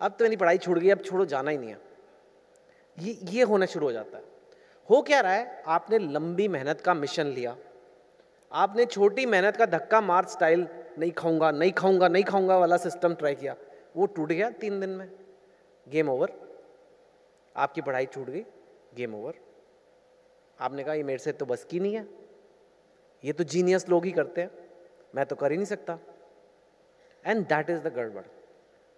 अब 0.00 0.16
तो 0.18 0.24
मेरी 0.24 0.36
पढ़ाई 0.36 0.58
छूट 0.58 0.78
गई 0.78 0.90
अब 0.90 1.02
छोड़ो, 1.02 1.24
जाना 1.24 1.50
ही 1.50 1.58
नहीं 1.58 1.70
है। 1.70 1.78
ये 2.98 3.18
ये 3.22 3.42
होना 3.42 3.66
शुरू 3.66 3.86
हो 3.86 3.92
जाता 3.92 4.16
है। 4.16 4.24
हो 4.90 5.02
क्या 5.02 5.20
रहा 5.20 5.32
है, 5.32 5.62
आपने 5.66 5.98
लंबी 5.98 6.48
मेहनत 6.48 6.80
का 6.80 6.94
मिशन 6.94 7.26
लिया। 7.26 7.56
आपने 8.52 8.84
छोटी 8.86 9.26
मेहनत 9.26 9.56
का 9.56 9.66
धक्का 9.66 10.00
मार 10.00 10.24
स्टाइल, 10.24 10.66
नहीं 10.98 11.12
खाऊँगा 11.12 11.50
नहीं 11.50 11.72
खाऊँगा 11.72 12.08
नहीं 12.08 12.24
खाऊँगा 12.24 12.58
वाला 12.58 12.76
सिस्टम 12.76 13.14
ट्राई 13.14 13.34
किया। 13.34 13.54
वो 13.94 14.06
टूट 14.06 14.28
गया 14.28 14.50
तीन 14.50 14.80
दिन 14.80 14.90
में। 14.90 15.08
गेम 15.86 16.08
ओवर 16.08 16.32
आपकी 17.56 17.80
पढ़ाई 17.80 18.06
छूट 18.06 18.28
गई। 18.30 18.44
गेम 18.94 19.14
ओवर 19.14 19.34
आपने 20.58 20.84
कहा, 20.84 20.94
ये 20.94 21.02
मेरे 21.02 21.18
से 21.18 21.32
तो 21.32 21.46
बस 21.46 21.64
की 21.64 21.80
नहीं 21.80 21.94
है। 21.94 22.06
ये 23.24 23.32
तो 23.32 23.44
जीनियस 23.44 23.88
लोग 23.88 24.04
ही 24.04 24.10
करते 24.12 24.40
हैं। 24.40 24.50
मैं 25.14 25.24
तो 25.26 25.36
कर 25.36 25.50
ही 25.50 25.56
नहीं 25.56 25.66
सकता। 25.66 25.98
And 27.24 27.46
that 27.46 27.70
is 27.70 27.80
the 27.80 27.92
gadbad. 27.94 28.24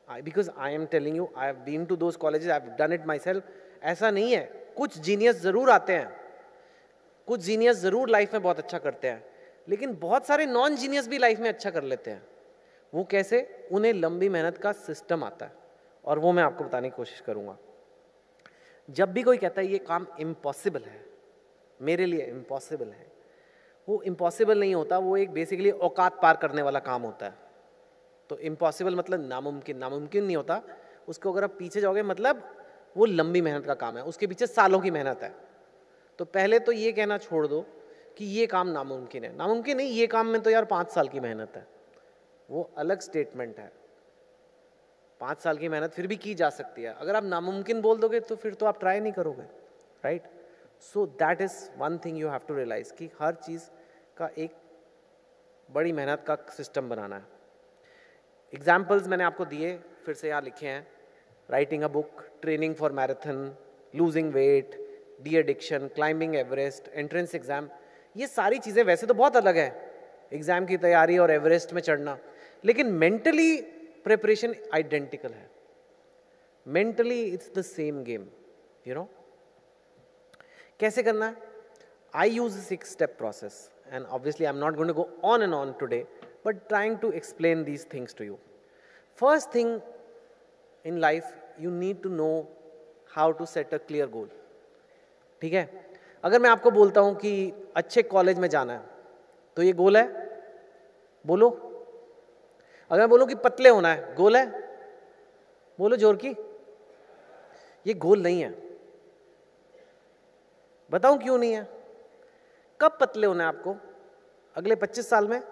I 0.09 0.23
because 0.23 0.50
I 0.50 0.75
am 0.75 0.87
telling 0.87 1.17
you 1.17 1.29
I 1.37 1.47
have 1.47 1.57
been 1.65 1.85
to 1.85 1.97
those 1.97 2.17
colleges 2.17 2.50
I 2.50 2.76
done 2.79 2.93
it 2.93 3.07
myself 3.19 3.49
ऐसा 3.85 4.11
नहीं 4.11 4.33
है। 4.33 4.45
कुछ 4.76 4.99
जीनियस 4.99 5.37
ज़रूर 5.37 5.71
आते 5.71 5.93
हैं। 5.93 6.09
कुछ 7.29 7.41
जीनियस 7.41 7.76
ज़रूर 7.76 8.09
लाइफ 8.09 8.33
में 8.33 8.43
बहुत 8.43 8.59
अच्छा 8.59 8.79
करते 8.79 9.09
हैं। 9.09 9.25
लेकिन 9.69 9.95
बहुत 9.97 10.26
सारे 10.26 10.47
नॉन 10.47 10.76
जीनियस 10.76 11.09
भी 11.09 11.19
लाइफ 11.19 11.41
में 11.41 11.49
अच्छा 11.49 11.71
कर 11.71 11.83
लेते 11.83 12.11
हैं। 12.11 12.23
वो 12.95 13.05
कैसे? 13.05 13.69
उन्हें 13.73 13.93
लंबी 13.93 14.28
मेहनत 14.28 14.59
का 14.59 14.73
सिस्टम 14.73 15.25
आता 15.25 15.47
है। 15.47 15.52
और 16.05 16.19
वो 16.19 16.33
मैं 16.33 16.43
आपको 16.43 16.64
बताने 16.64 16.90
की 16.90 16.97
कोशिश 16.97 17.21
करूँगा। 17.21 17.57
जब 18.90 19.12
भी 19.12 19.23
कोई 19.23 19.37
कहता 19.37 19.61
है, 19.61 19.66
ये 19.66 19.78
काम 19.78 20.07
इम्पॉसिबल 20.21 20.81
है, 20.81 21.07
मेरे 21.83 22.07
लिए 22.07 22.26
इम्पॉसिबल 22.26 22.88
है, 22.88 23.12
वो 23.88 24.02
इम्पॉसिबल 24.02 24.61
नहीं 24.61 24.75
होता, 24.75 24.99
वो 24.99 25.16
एक 25.16 25.31
बेसिकली 25.31 25.71
औकात 25.71 26.21
पार 26.23 26.37
करने 26.37 26.62
वाला 26.62 26.78
काम 26.78 27.02
होता 27.02 27.26
है। 27.26 27.35
तो 28.31 28.38
इम्पॉसिबल 28.38 28.95
मतलब 28.95 29.28
नामुमकिन 29.28 29.78
नामुमकिन 29.78 30.25
नहीं 30.25 30.37
होता। 30.37 30.62
उसको 31.09 31.33
अगर 31.33 31.45
आप 31.45 31.57
पीछे 31.59 31.81
जाओगे 31.81 32.02
मतलब 32.02 32.57
वो 32.97 33.05
लंबी 33.05 33.40
मेहनत 33.40 33.66
का 33.66 33.75
काम 33.75 33.97
है, 33.97 34.02
उसके 34.02 34.26
पीछे 34.26 34.47
सालों 34.47 34.81
की 34.81 34.90
मेहनत 34.90 35.23
है। 35.23 35.35
तो 36.19 36.25
पहले 36.25 36.59
तो 36.59 36.73
ये 36.73 36.93
कहना 36.93 37.19
छोड़ 37.19 37.47
दो 37.47 37.66
कि 38.16 38.25
ये 38.25 38.47
काम 38.47 38.69
नामुमकिन 38.69 39.25
है। 39.25 39.37
नामुमकिन 39.37 39.76
नहीं, 39.76 39.90
ये 39.90 40.07
काम 40.07 40.26
में 40.26 40.40
तो 40.40 40.50
यार 40.50 40.64
पाँच 40.64 40.88
साल 40.88 41.09
की 41.09 41.21
मेहनत 41.21 41.57
है। 41.57 41.75
वो 42.49 42.71
अलग 42.79 43.00
स्टेटमेंट 43.00 43.59
है। 43.59 43.71
पाँच 45.21 45.41
साल 45.41 45.59
की 45.59 45.69
मेहनत 45.69 45.93
फिर 45.93 46.07
भी 46.07 46.17
की 46.19 46.35
जा 46.35 46.49
सकती 46.53 46.83
है। 46.83 46.93
अगर 46.95 47.17
आप 47.17 47.25
नामुमकिन 47.25 47.81
बोल 47.81 47.99
दोगे 47.99 48.21
तो 48.23 48.37
फिर 48.37 48.55
तो 48.55 48.67
आप 48.67 48.81
ट्राई 48.81 49.00
नहीं 49.00 49.12
करोगे 49.12 49.43
right 50.05 50.23
so 50.83 51.07
that 51.19 51.41
is 51.41 51.55
one 51.79 51.99
thing 52.05 52.19
you 52.19 52.29
have 52.29 52.41
to 52.49 52.55
realise 52.55 52.93
कि 52.95 53.11
हर 53.21 53.35
चीज़ 53.37 53.62
का 54.16 54.29
एक 54.38 54.55
बड़ी 55.68 55.92
मेहनत 55.92 56.25
का 56.27 56.37
सिस्टम 56.57 56.88
बनाना 56.88 57.16
है। 57.16 57.25
एग्जाम्पल्स 58.53 59.07
मैंने 59.09 59.25
आपको 59.25 59.44
दिए, 59.44 59.77
फिर 60.05 60.14
से 60.14 60.29
यहाँ 60.29 60.42
लिखे 60.42 60.66
हैं। 60.66 60.87
Writing 61.49 61.83
a 61.83 61.88
book 61.88 62.23
training 62.42 62.75
for 62.75 62.92
marathon 62.92 63.57
losing 63.94 64.33
weight 64.33 64.79
de 65.23 65.37
addiction 65.37 65.88
climbing 65.94 66.35
Everest 66.37 66.88
entrance 66.88 67.35
exam 67.35 67.68
ये 68.16 68.27
सारी 68.29 68.59
चीज़ें 68.59 68.83
वैसे 68.85 69.07
तो 69.07 69.14
बहुत 69.14 69.37
अलग 69.37 69.57
है। 69.57 69.68
एग्ज़ाम 70.33 70.66
की 70.66 70.77
तैयारी 70.79 71.18
और 71.18 71.31
एवरेस्ट 71.31 71.73
में 71.73 71.81
चढ़ना। 71.83 72.16
लेकिन 72.66 72.87
मेंटली 73.02 73.57
प्रिपरेशन 74.05 74.55
आइडेंटिकल 74.74 75.33
है। 75.33 75.50
Mentally 76.66 77.22
it's 77.24 77.50
the 77.57 77.62
same 77.62 78.02
game 78.05 78.26
you 78.87 78.94
know 78.94 79.09
कैसे 80.81 81.02
करना? 81.02 81.26
है 81.26 81.35
I 82.14 82.31
use 82.31 82.59
six 82.61 82.92
step 82.92 83.14
process 83.18 83.59
and 83.92 84.05
obviously 84.07 84.46
I 84.46 84.52
am 84.52 84.59
not 84.59 84.76
going 84.76 84.90
to 84.90 84.94
go 84.94 85.09
on 85.24 85.42
and 85.42 85.55
on 85.55 85.72
today 85.81 86.05
but 86.46 86.66
trying 86.68 86.96
to 86.98 87.11
explain 87.12 87.64
these 87.64 87.87
things 87.92 88.14
to 88.14 88.24
you 88.24 88.38
first 89.18 89.55
thing 89.55 89.81
in 90.85 90.98
life 90.98 91.33
you 91.61 91.70
need 91.70 92.02
to 92.02 92.09
know 92.11 92.31
how 93.11 93.33
to 93.33 93.46
set 93.46 93.74
a 93.74 93.79
clear 93.79 94.09
goal 94.09 94.29
ठीक 95.42 95.52
है? 95.52 95.68
अगर 96.24 96.40
मैं 96.40 96.50
आपको 96.50 96.70
बोलता 96.70 97.00
हूँ 97.00 97.14
कि 97.16 97.33
अच्छे 97.76 98.02
college 98.02 98.38
में 98.38 98.48
जाना 98.48 98.72
है 98.72 98.83
तो 99.57 99.62
ये 99.62 99.72
गोल 99.72 99.96
है? 99.96 100.05
बोलो। 101.24 101.50
अगर 102.90 103.01
मैं 103.01 103.09
बोलूँ 103.09 103.27
कि 103.27 103.35
पतले 103.35 103.68
होना 103.68 103.88
है, 103.88 104.14
गोल 104.14 104.37
है? 104.37 104.46
बोलो 105.79 105.96
ज़ोर 105.96 106.16
की। 106.16 106.29
ये 107.87 107.94
गोल 107.94 108.22
नहीं 108.22 108.40
है। 108.40 108.51
बताऊँ 110.90 111.18
क्यों 111.18 111.38
नहीं 111.38 111.53
है? 111.53 111.68
कब 112.81 112.99
पतले 113.01 113.27
होना 113.27 113.42
है 113.42 113.49
आपको? 113.49 113.77
अगले 114.57 114.77
25 114.77 115.11
साल 115.11 115.29
में? 115.29 115.42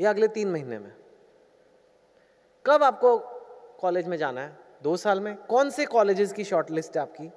या 0.00 0.10
अगले 0.10 0.28
तीन 0.28 0.48
महीने 0.48 0.78
में? 0.78 0.92
कब 2.66 2.82
आपको 2.82 3.18
कॉलेज 3.80 4.06
में 4.06 4.16
जाना 4.16 4.40
है? 4.40 4.58
दो 4.82 4.96
साल 4.96 5.20
में? 5.20 5.36
कौन 5.36 5.70
से 5.70 5.86
कॉलेजेस 5.86 6.32
की 6.32 6.44
शॉर्ट 6.44 6.70
लिस्ट 6.70 6.96
है 6.96 7.02
आपकी? 7.02 7.32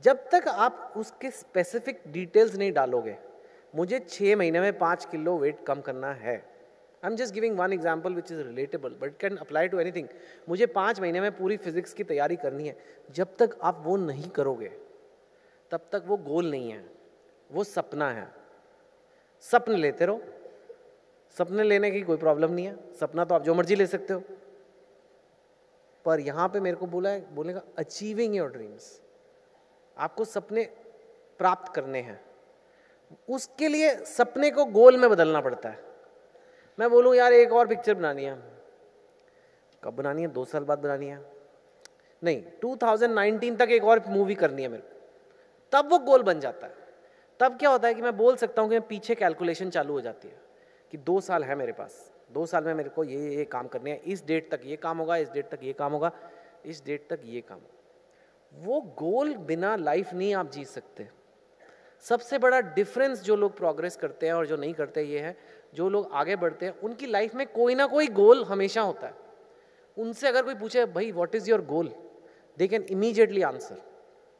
जब 0.00 0.28
तक 0.30 0.48
आप 0.48 0.94
उसके 0.96 1.30
स्पेसिफिक 1.30 2.02
डिटेल्स 2.08 2.54
नहीं 2.54 2.72
डालोगे, 2.72 3.18
मुझे 3.74 3.98
छः 3.98 4.36
महीने 4.36 4.60
में 4.60 4.78
पाँच 4.78 5.04
किलो 5.04 5.38
वेट 5.38 5.66
कम 5.66 5.80
करना 5.80 6.12
है। 6.12 6.51
I 7.02 7.10
am 7.10 7.16
just 7.16 7.34
giving 7.34 7.58
one 7.58 7.72
example 7.72 8.14
which 8.14 8.30
is 8.32 8.40
relatable 8.40 8.90
but 9.00 9.16
can 9.18 9.36
apply 9.36 9.68
to 9.68 9.78
anything 9.80 10.08
मुझे 10.48 10.66
पाँच 10.74 11.00
महीने 11.00 11.20
में 11.20 11.30
पूरी 11.36 11.56
फिजिक्स 11.56 11.92
की 11.92 12.04
तैयारी 12.04 12.36
करनी 12.36 12.68
है। 12.68 12.76
जब 13.14 13.36
तक 13.38 13.56
आप 13.62 13.82
वो 13.84 13.96
नहीं 13.96 14.28
करोगे, 14.30 14.70
तब 15.70 15.88
तक 15.92 16.04
वो 16.06 16.16
गोल 16.18 16.50
नहीं 16.50 16.70
है। 16.70 16.84
वो 17.50 17.64
सपना 17.64 18.10
है। 18.10 18.28
सपने 19.44 19.76
लेते 19.76 20.06
रहो। 20.06 20.22
सपने 21.36 21.62
लेने 21.62 21.90
की 21.90 22.02
कोई 22.02 22.16
प्रॉब्लम 22.16 22.52
नहीं 22.52 22.66
है। 22.66 22.76
सपना 23.00 23.24
तो 23.24 23.34
आप 23.34 23.42
जो 23.42 23.54
मर्ज़ी 23.54 23.74
ले 23.74 23.86
सकते 23.86 24.12
हो। 24.12 24.22
पर 26.04 26.20
यहाँ 26.20 26.48
पे 26.48 26.60
मेरे 26.60 26.76
को 26.76 26.86
बोला 26.86 27.10
है, 27.10 27.34
बोलेगा 27.34 27.62
अचीविंग 27.78 28.34
योर 28.36 28.50
ड्रीम्स 28.50 29.00
आपको 29.96 30.24
सपने 30.24 30.64
प्राप्त 31.40 31.72
करने 31.74 32.00
हैं। 32.00 32.20
उसके 33.28 33.68
लिए 33.68 33.94
सपने 34.08 34.50
को 34.50 34.64
गोल 34.64 34.96
में 34.96 35.10
बदलना 35.10 35.40
पड़ता 35.40 35.68
है। 35.68 35.90
मैं 36.78 36.90
बोलूँ, 36.90 37.14
यार, 37.14 37.32
एक 37.32 37.52
और 37.52 37.66
पिक्चर 37.66 37.94
बनानी 37.94 38.24
है। 38.24 38.42
कब 39.84 39.94
बनानी 39.94 40.22
है? 40.22 40.28
दो 40.28 40.44
साल 40.44 40.64
बाद 40.64 40.78
बनानी 40.78 41.06
है। 41.06 41.32
नहीं 42.24 42.42
2019 42.60 43.58
तक 43.58 43.68
एक 43.70 43.84
और 43.84 44.04
मूवी 44.06 44.34
करनी 44.34 44.62
है 44.62 44.68
मेरे 44.68 44.82
को। 44.82 45.00
तब 45.72 45.90
वो 45.90 45.98
गोल 45.98 46.22
बन 46.22 46.40
जाता 46.40 46.66
है। 46.66 46.74
तब 47.40 47.58
क्या 47.58 47.70
होता 47.70 47.88
है 47.88 47.94
कि 47.94 48.02
मैं 48.02 48.16
बोल 48.16 48.36
सकता 48.36 48.62
हूँ 48.62 48.70
कि 48.70 48.76
मैं 48.78 48.88
पीछे 48.88 49.14
कैलकुलेशन 49.14 49.70
चालू 49.70 49.92
हो 49.92 50.00
जाती 50.00 50.28
है 50.28 50.40
कि 50.90 50.98
दो 50.98 51.20
साल 51.20 51.44
है 51.44 51.54
मेरे 51.54 51.72
पास। 51.72 52.12
दो 52.32 52.46
साल 52.46 52.64
में 52.64 52.74
मेरे 52.74 52.88
को 52.88 53.04
ये 53.04 53.36
ये 53.36 53.44
काम 53.44 53.66
करने 53.66 53.90
हैं। 53.90 54.02
इस 54.02 54.26
डेट 54.26 54.50
तक 54.50 54.60
ये 54.64 54.76
काम 54.76 54.98
होगा, 54.98 55.16
इस 55.16 55.30
डेट 55.30 55.48
तक 55.48 55.58
ये 55.62 55.72
काम 55.72 55.92
होगा, 55.92 56.12
इस 56.66 56.84
डेट 56.84 57.06
तक 57.10 57.20
ये 57.24 57.40
काम 57.40 57.58
वो 58.54 58.80
गोल 58.80 59.34
बिना 59.34 59.76
लाइफ 59.76 60.12
नहीं 60.12 60.34
आप 60.34 60.50
जी 60.50 60.64
सकते। 60.64 61.08
सबसे 62.00 62.38
बड़ा 62.38 62.60
डिफरेंस 62.60 63.22
जो 63.22 63.36
लोग 63.36 63.56
प्रोग्रेस 63.56 63.96
करते 63.96 64.26
हैं 64.26 64.32
और 64.32 64.46
जो 64.46 64.56
नहीं 64.56 64.74
करते, 64.74 65.02
ये 65.02 65.20
है 65.20 65.36
जो 65.72 65.88
लोग 65.88 66.10
आगे 66.12 66.36
बढ़ते 66.36 66.66
हैं, 66.66 66.78
उनकी 66.80 67.06
लाइफ 67.06 67.34
में 67.34 67.46
कोई 67.46 67.74
ना 67.74 67.86
कोई 67.86 68.06
गोल 68.08 68.44
हमेशा 68.44 68.82
होता 68.82 69.06
है। 69.06 69.14
उनसे 69.96 70.28
अगर 70.28 70.42
कोई 70.42 70.54
पूछे, 70.54 70.84
भाई 70.86 71.10
what 71.12 71.34
is 71.34 71.50
your 71.50 71.64
goal 71.66 71.92
they 72.58 72.68
can 72.68 72.82
immediately 72.90 73.42
answer 73.42 73.82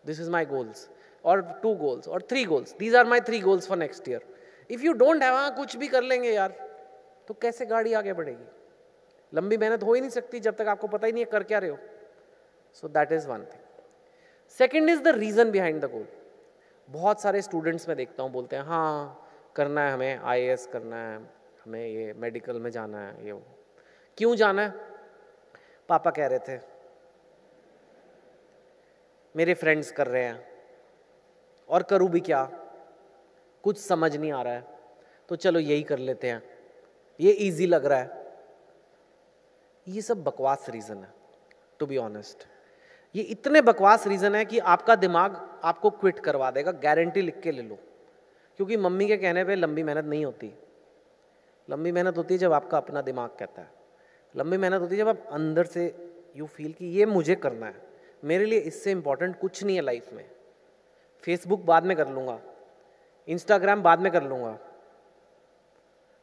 this 0.06 0.20
is 0.20 0.30
my 0.30 0.44
goals 0.46 0.88
और 1.24 1.42
टू 1.62 1.74
गोल्स 1.76 2.08
और 2.08 2.22
three 2.30 2.44
goals 2.44 2.74
these 2.78 2.94
are 2.96 3.06
my 3.06 3.20
three 3.20 3.40
goals 3.40 3.68
for 3.68 3.78
next 3.78 4.08
year 4.08 4.24
if 4.70 4.82
you 4.82 4.92
don't 4.94 5.22
have 5.22 5.34
हाँ 5.34 5.54
कुछ 5.56 5.76
भी 5.76 5.88
कर 5.88 6.02
लेंगे 6.02 6.30
यार 6.30 6.54
तो 7.28 7.34
कैसे 7.34 7.66
गाड़ी 7.66 7.92
आगे 7.94 8.12
बढ़ेगी? 8.12 8.44
लंबी 9.32 9.56
मेहनत 9.56 9.82
हो 9.82 9.94
ही 9.94 10.00
नहीं 10.00 10.10
सकती 10.10 10.40
जब 10.40 10.56
तक 10.56 10.66
आपको 10.68 10.86
पता 10.88 11.06
ही 11.06 11.12
नहीं 11.12 11.24
है 11.24 11.30
कर 11.30 11.42
क्या 11.42 11.58
रहे 11.58 11.70
हो। 11.70 11.78
So 12.76 12.88
that 12.88 13.12
is 13.12 13.28
one 13.28 13.44
thing 13.44 13.60
second 14.56 14.90
is 14.90 15.00
the 15.02 15.08
reason 15.16 15.50
behind 15.50 15.80
the 15.80 15.90
goal 15.90 16.06
बहुत 16.88 17.20
सारे 17.20 17.42
स्टूडेंट्स 17.42 17.88
में 17.88 17.96
देखता 17.96 18.22
हूँ, 18.22 18.30
बोलते 18.32 18.56
हैं 18.56 18.62
हाँ 18.62 19.18
करना 19.56 19.80
है 19.80 19.92
हमें 19.92 20.18
आई 20.18 20.54
करना 20.72 20.96
है, 20.96 21.16
हमें 21.64 21.86
ये 21.86 22.12
मेडिकल 22.12 22.58
में 22.60 22.70
जाना 22.70 22.98
है, 22.98 23.26
ये 23.26 23.40
क्यों 24.18 24.34
जाना 24.36 24.62
है? 24.62 24.70
पापा 25.88 26.10
कह 26.10 26.26
रहे 26.26 26.38
थे, 26.38 26.58
मेरे 29.34 29.54
फ्रेंड्स 29.54 29.90
कर 29.92 30.06
रहे 30.06 30.24
हैं, 30.24 30.44
और 31.68 31.82
करूँ 31.82 32.08
भी 32.10 32.20
क्या? 32.20 32.44
कुछ 33.64 33.78
समझ 33.78 34.16
नहीं 34.16 34.32
आ 34.32 34.42
रहा 34.42 34.54
है। 34.54 34.64
तो 35.28 35.36
चलो 35.36 35.58
यही 35.60 35.82
कर 35.82 35.98
लेते 35.98 36.28
हैं। 36.28 36.42
ये 37.20 37.30
इजी 37.30 37.66
लग 37.66 37.84
रहा 37.86 37.98
है। 37.98 38.20
ये 39.86 40.00
सब 40.02 40.22
बकवास 40.24 40.66
रीज़न 40.70 40.96
है 40.96 41.12
टू 41.78 41.86
बी 41.86 41.96
ऑनेस्ट 41.96 42.46
ये 43.14 43.22
इतने 43.22 43.60
बकवास 43.62 44.06
रीज़न 44.06 44.34
है 44.34 44.44
कि 44.44 44.58
आपका 44.58 44.94
दिमाग 44.96 45.36
आपको 45.64 45.90
क्विट 45.90 46.18
करवा 46.18 46.50
देगा 46.50 46.72
गारंटी 46.82 47.22
लिख 47.22 47.40
के 47.40 47.50
ले 47.52 47.62
लो। 47.62 47.78
क्योंकि 48.56 48.76
मम्मी 48.76 49.06
के 49.06 49.16
कहने 49.16 49.44
पे 49.44 49.54
लंबी 49.54 49.82
मेहनत 49.82 50.04
नहीं 50.04 50.24
होती। 50.24 50.54
लंबी 51.70 51.92
मेहनत 51.92 52.16
होती 52.16 52.34
है 52.34 52.38
जब 52.38 52.52
आपका 52.52 52.76
अपना 52.76 53.00
दिमाग 53.00 53.30
कहता 53.38 53.62
है। 53.62 53.70
लंबी 54.36 54.56
मेहनत 54.56 54.80
होती 54.80 54.94
है 54.94 54.98
जब 54.98 55.08
आप 55.08 55.26
अंदर 55.30 55.64
से 55.64 56.14
यू 56.36 56.46
फील 56.46 56.72
कि 56.72 56.86
ये 56.86 57.06
मुझे 57.06 57.34
करना 57.34 57.66
है। 57.66 57.74
मेरे 58.24 58.44
लिए 58.44 58.58
इससे 58.58 58.90
इंपॉर्टेंट 58.90 59.40
कुछ 59.40 59.64
नहीं 59.64 59.76
है 59.76 59.82
लाइफ 59.82 60.12
में। 60.12 60.30
फेसबुक 61.22 61.60
बाद 61.60 61.84
में 61.84 61.96
कर 61.96 62.08
लूँगा। 62.08 62.40
इंस्टाग्राम 63.28 63.82
बाद 63.82 63.98
में 63.98 64.12
कर 64.12 64.22
लूँगा। 64.22 64.58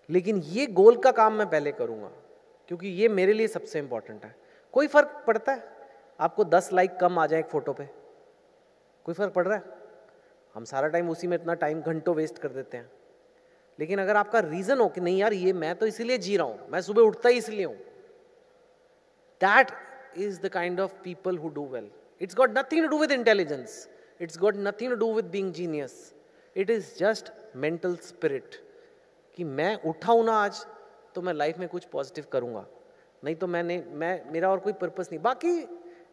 लेकिन 0.09 0.37
ये 0.37 0.67
गोल 0.67 0.97
का 0.97 1.11
काम 1.11 1.33
मैं 1.33 1.49
पहले 1.49 1.71
करूँगा। 1.71 2.11
क्योंकि 2.67 2.87
ये 2.87 3.07
मेरे 3.09 3.33
लिए 3.33 3.47
सबसे 3.47 3.79
इंपॉर्टेंट 3.79 4.25
है। 4.25 4.35
कोई 4.73 4.87
फ़र्क 4.87 5.23
पड़ता 5.27 5.51
है? 5.51 5.63
आपको 6.19 6.43
दस 6.43 6.73
लाइक 6.73 6.97
कम 6.97 7.19
आ 7.19 7.27
जाए 7.27 7.39
एक 7.39 7.45
फ़ोटो 7.45 7.73
पे। 7.73 7.89
कोई 9.03 9.15
फ़र्क 9.15 9.33
पड़ 9.33 9.47
रहा 9.47 9.57
है? 9.57 9.78
हम 10.55 10.63
सारा 10.65 10.87
टाइम 10.87 11.09
उसी 11.09 11.27
में 11.27 11.37
इतना 11.37 11.53
टाइम 11.55 11.81
घंटों 11.81 12.15
वेस्ट 12.15 12.37
कर 12.37 12.49
देते 12.49 12.77
हैं। 12.77 12.91
लेकिन 13.79 13.99
अगर 13.99 14.15
आपका 14.15 14.39
रीज़न 14.39 14.79
हो 14.79 14.87
कि 14.87 15.01
नहीं 15.01 15.19
यार, 15.19 15.33
ये 15.33 15.53
मैं 15.53 15.75
तो 15.75 15.85
इसीलिए 15.85 16.17
जी 16.17 16.37
रहा 16.37 16.47
हूँ, 16.47 16.67
मैं 16.71 16.81
सुबह 16.81 17.01
उठता 17.01 17.29
ही 17.29 17.37
इसलिए 17.37 17.65
हूँ। 17.65 17.75
That 19.41 19.71
is 20.17 20.41
the 20.41 20.49
kind 20.49 20.79
of 20.79 20.93
people 21.03 21.37
who 21.37 21.49
do 21.49 21.65
well 21.67 21.89
it's 22.21 22.35
got 22.35 22.57
nothing 22.57 22.81
to 22.81 22.87
do 22.87 23.03
with 23.03 23.11
intelligence 23.11 23.87
it's 24.21 24.37
got 24.39 24.55
nothing 24.57 24.89
to 24.89 24.95
do 24.95 25.13
with 25.13 25.29
being 25.31 25.53
genius 25.53 26.13
it 26.55 26.69
is 26.69 26.93
just 26.97 27.31
mental 27.55 27.95
spirit 28.03 28.55
कि 29.37 29.43
मैं 29.43 29.75
उठा 29.83 30.11
हूँ 30.11 30.25
ना 30.25 30.33
आज 30.35 30.65
तो 31.15 31.21
मैं 31.21 31.33
लाइफ 31.33 31.57
में 31.57 31.67
कुछ 31.69 31.85
पॉजिटिव 31.85 32.25
करूँगा। 32.31 32.65
नहीं 33.23 33.35
तो 33.35 33.47
मैंने, 33.47 33.83
मैं, 33.89 34.31
मेरा 34.31 34.49
और 34.49 34.59
कोई 34.59 34.73
पर्पस 34.73 35.09
नहीं। 35.11 35.21
बाकी 35.21 35.57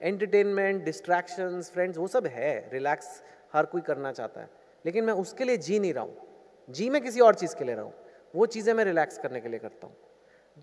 एंटरटेनमेंट 0.02 0.84
डिस्ट्रैक्शंस 0.84 1.70
फ्रेंड्स 1.70 1.98
वो 1.98 2.06
सब 2.08 2.26
है। 2.26 2.70
रिलैक्स 2.72 3.22
हर 3.56 3.66
कोई 3.66 3.80
करना 3.80 4.12
चाहता 4.12 4.40
है। 4.40 4.50
लेकिन 4.84 5.04
मैं 5.04 5.14
उसके 5.14 5.44
लिए 5.44 5.56
जी 5.56 5.78
नहीं 5.78 5.92
रहा 5.94 6.04
हूँ। 6.04 6.16
जी 6.68 6.90
मैं 6.90 7.02
किसी 7.02 7.20
और 7.20 7.34
चीज़ 7.34 7.56
के 7.56 7.64
लिए 7.64 7.74
रहा 7.74 7.84
हूँ। 7.84 7.94
वो 8.34 8.46
चीज़ें 8.46 8.74
मैं 8.74 8.84
रिलैक्स 8.84 9.18
करने 9.18 9.40
के 9.40 9.48
लिए 9.48 9.58
करता 9.58 9.86
हूँ। 9.86 9.96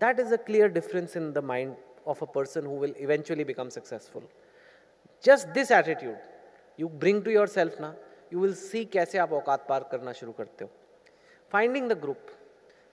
That 0.00 0.20
is 0.20 0.34
a 0.34 0.36
clear 0.36 0.68
difference 0.68 1.16
in 1.16 1.32
the 1.32 1.38
mind 1.44 1.74
of 2.06 2.18
a 2.20 2.26
person 2.26 2.66
who 2.66 2.74
will 2.80 2.90
eventually 2.98 3.44
become 3.44 3.70
successful. 3.70 4.24
Just 5.24 5.54
this 5.54 5.70
attitude, 5.70 6.18
you 6.78 6.88
bring 7.04 7.22
to 7.22 7.30
yourself 7.30 7.80
ना 7.80 7.94
यू 8.32 8.40
विल 8.40 8.54
सी 8.54 8.84
कैसे 8.84 9.18
आप 9.18 9.32
औकात 9.32 9.64
पार 9.68 9.88
करना 9.92 10.12
शुरू 10.12 10.32
करते 10.32 10.64
हो। 10.64 10.70
फाइंडिंग 11.52 11.88
द 11.88 11.98
ग्रुप 12.00 12.26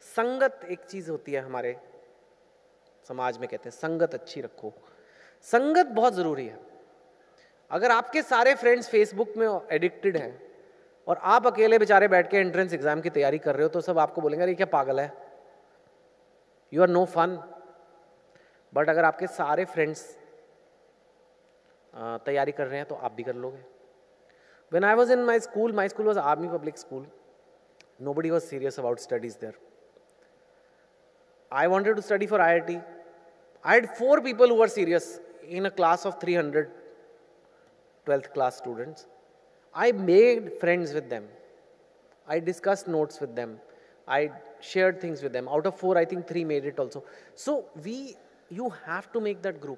संगत 0.05 0.67
एक 0.71 0.85
चीज़ 0.85 1.09
होती 1.11 1.31
है 1.31 1.41
हमारे 1.41 1.75
समाज 3.07 3.37
में 3.37 3.47
कहते 3.49 3.69
हैं, 3.69 3.75
संगत 3.77 4.13
अच्छी 4.13 4.41
रखो। 4.41 4.73
संगत 5.47 5.85
बहुत 5.85 6.13
ज़रूरी 6.13 6.47
है। 6.47 6.59
अगर 7.71 7.91
आपके 7.91 8.21
सारे 8.21 8.53
फ्रेंड्स 8.55 8.87
फेसबुक 8.89 9.33
में 9.37 9.47
एडिक्टेड 9.71 10.17
हैं 10.17 10.31
और 11.07 11.19
आप 11.33 11.47
अकेले 11.47 11.77
बेचारे 11.79 12.07
बैठ 12.07 12.29
के 12.29 12.37
एंट्रेंस 12.37 12.73
एग्ज़ाम 12.73 13.01
की 13.01 13.09
तैयारी 13.09 13.37
कर 13.39 13.55
रहे 13.55 13.63
हो 13.63 13.69
तो 13.69 13.81
सब 13.81 13.99
आपको 13.99 14.21
बोलेंगे, 14.21 14.43
अरे 14.43 14.53
क्या 14.53 14.65
पागल 14.67 14.99
है? 14.99 15.11
You 16.73 16.81
are 16.81 16.89
no 16.89 17.05
fun 17.07 17.37
but 18.73 18.89
अगर 18.89 19.05
आपके 19.05 19.27
सारे 19.29 19.65
फ्रेंड्स 19.65 20.03
तैयारी 22.25 22.51
कर 22.51 22.67
रहे 22.67 22.77
हैं 22.77 22.87
तो 22.87 22.95
आप 22.95 23.13
भी 23.13 23.23
कर 23.23 23.35
लोगे। 23.35 23.63
When 24.71 24.83
I 24.83 24.95
was 24.95 25.11
in 25.13 25.23
my 25.25 25.39
school 25.39 25.73
my 25.73 25.89
school 25.89 26.05
was 26.05 26.19
army 26.19 26.47
public 26.49 26.77
school 26.77 27.05
nobody 28.13 28.29
was 28.29 28.43
serious 28.45 28.79
about 28.79 28.99
studies 28.99 29.35
there 29.41 29.59
I 31.51 31.67
wanted 31.67 31.95
to 31.95 32.01
study 32.01 32.27
for 32.27 32.41
I 32.41 32.53
I 32.53 32.59
T 32.59 32.75
I 32.75 33.75
had 33.75 33.87
four 33.97 34.19
people 34.21 34.51
who 34.51 34.61
are 34.61 34.67
serious 34.69 35.19
in 35.43 35.65
a 35.65 35.69
class 38.05 38.21
of 38.21 38.23
three 38.23 38.23
hundred 38.23 38.23
twelfth 38.23 38.33
class 38.33 38.57
students 38.57 39.07
I 39.75 39.91
made 39.91 40.59
friends 40.59 40.93
with 40.93 41.03
them 41.03 41.27
I 42.29 42.39
discuss 42.39 42.85
notes 42.87 43.21
with 43.21 43.29
them 43.29 43.57
I 44.09 44.29
share 44.63 44.99
things 45.03 45.23
with 45.23 45.31
them 45.31 45.49
out 45.49 45.67
of 45.67 45.75
four 45.75 45.97
I 45.97 46.05
think 46.05 46.27
three 46.29 46.45
made 46.45 46.65
it 46.65 46.79
also 46.79 47.05
so 47.37 47.73
we 47.77 48.15
you 48.51 48.69
have 48.69 49.01
to 49.13 49.19
make 49.19 49.41
that 49.41 49.61
group 49.61 49.77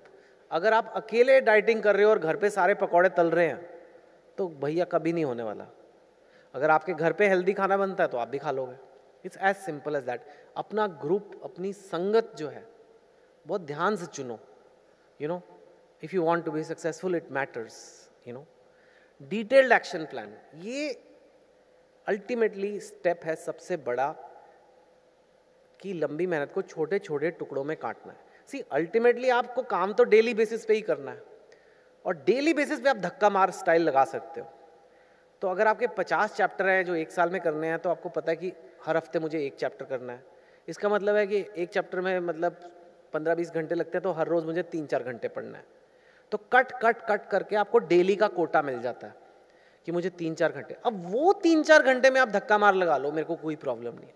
अगर 0.52 0.74
आप 0.74 0.94
अकेले 0.96 1.42
dieting 1.42 1.84
कर 1.84 1.96
रहे 1.96 2.06
हो 2.06 2.12
और 2.12 2.20
घर 2.20 2.36
पे 2.36 2.50
सारे 2.50 2.74
पकौड़े 2.74 3.10
तल 3.10 3.32
रहे 3.32 3.48
हैं 3.48 3.70
तो 4.38 4.48
भैया 4.48 4.86
कभी 4.86 5.14
नहीं 5.14 5.26
होने 5.26 5.44
वाला। 5.44 5.68
अगर 6.56 6.70
आपके 6.70 6.94
घर 6.94 7.14
पे 7.14 7.28
हेल्दी 7.28 7.54
खाना 7.54 7.78
बनता 7.78 8.04
है 8.04 8.10
तो 8.10 8.18
आप 8.18 8.28
भी 8.28 8.38
खा 8.38 8.52
लोगे। 8.52 8.76
It's 9.26 9.38
as 9.38 9.56
simple 9.56 9.96
as 9.96 10.04
that 10.04 10.22
अपना 10.58 10.88
ग्रुप 10.88 11.42
अपनी 11.44 11.74
संगत 11.74 12.32
जो 12.38 12.48
है, 12.48 12.64
बहुत 13.48 13.62
ध्यान 13.62 13.96
से 13.96 14.06
चुनो। 14.06 14.40
You 15.22 15.28
know 15.28 15.42
if 16.04 16.16
you 16.16 16.24
want 16.24 16.46
to 16.46 16.52
be 16.52 16.64
successful 16.64 17.16
it 17.16 17.32
matters 17.32 18.03
you 18.26 18.34
know 18.34 18.46
detailed 19.22 19.72
action 19.72 20.06
plan 20.06 20.34
ये 20.62 20.90
अल्टीमेटली 22.08 22.80
स्टेप 22.80 23.20
है 23.26 23.36
सबसे 23.36 23.78
बड़ा 23.80 24.12
कि 25.80 25.94
लंबी 25.94 26.28
मेहनत 26.28 26.52
को 26.54 26.62
छोटे 26.62 27.00
छोटे 27.00 27.30
टुकड़ों 27.32 27.64
में 27.64 27.76
काटना 27.78 28.12
है। 28.14 28.20
सी 28.50 28.60
अल्टीमेटली 28.72 29.30
आपको 29.32 29.62
काम 29.64 29.94
तो 29.94 30.04
डेली 30.06 30.34
बेसिस 30.34 30.66
पे 30.66 30.74
ही 30.74 30.82
करना 30.82 31.12
है। 31.12 31.22
और 32.06 32.16
डेली 32.26 32.54
बेसिस 32.54 32.80
पे 32.80 32.90
आप 32.90 32.98
धक्का 32.98 33.30
मार 33.30 33.52
स्टाइल 33.52 33.82
लगा 33.82 34.04
सकते 34.06 34.42
हो। 34.42 34.48
तो 35.42 35.48
अगर 35.48 35.68
आपके 35.68 35.88
पचास 35.98 36.36
चैप्टर 36.36 36.68
हैं 36.68 36.84
जो 36.86 36.96
एक 36.96 37.12
साल 37.12 37.30
में 37.30 37.40
करने 37.42 37.68
हैं 37.68 37.80
तो 37.80 37.90
आपको 37.90 38.10
पता 38.10 38.32
है 38.32 38.36
कि 38.38 38.52
हर 38.86 38.98
हफ़्ते 38.98 39.20
मुझे 39.20 39.46
एक 39.46 39.56
चैप्टर 39.56 39.86
करना 39.86 40.14
है। 40.14 40.24
इसका 40.68 40.90
मतलब 40.90 41.16
है 41.16 41.26
कि 41.28 41.46
एक 41.58 41.70
चैप्टर 41.70 42.02
में 42.02 42.20
मतलब 42.22 42.58
पंद्रह 43.14 43.36
बीस 43.36 43.52
घंटे 43.52 43.76
लगते 43.76 43.98
हैं 43.98 44.04
तो 44.04 44.12
हर 44.12 44.28
रोज़ 44.28 44.46
मुझे 44.46 44.64
तीन 44.64 44.86
चार 44.86 45.04
घंटे 45.04 45.28
पढ़ना 45.30 45.58
है। 45.58 45.66
तो 46.34 46.38
कट 46.54 46.72
कट 46.82 47.02
कट 47.08 47.26
करके 47.30 47.56
आपको 47.56 47.80
डेली 47.80 48.16
का 48.16 48.28
कोटा 48.30 48.62
मिल 48.62 48.82
जाता 48.82 49.08
है 49.08 49.16
कि 49.88 49.92
मुझे 49.92 50.10
तीन 50.12 50.36
चार 50.36 50.52
घंटे। 50.52 50.76
अब 50.86 51.02
वो 51.08 51.34
तीन 51.44 51.62
चार 51.64 51.82
घंटे 51.84 52.10
में 52.10 52.20
आप 52.22 52.30
धक्का 52.30 52.58
मार 52.58 52.76
लगा 52.76 52.98
लो, 52.98 53.12
मेरे 53.12 53.26
को 53.26 53.36
कोई 53.38 53.56
प्रॉब्लम 53.58 53.94
नहीं 53.94 54.10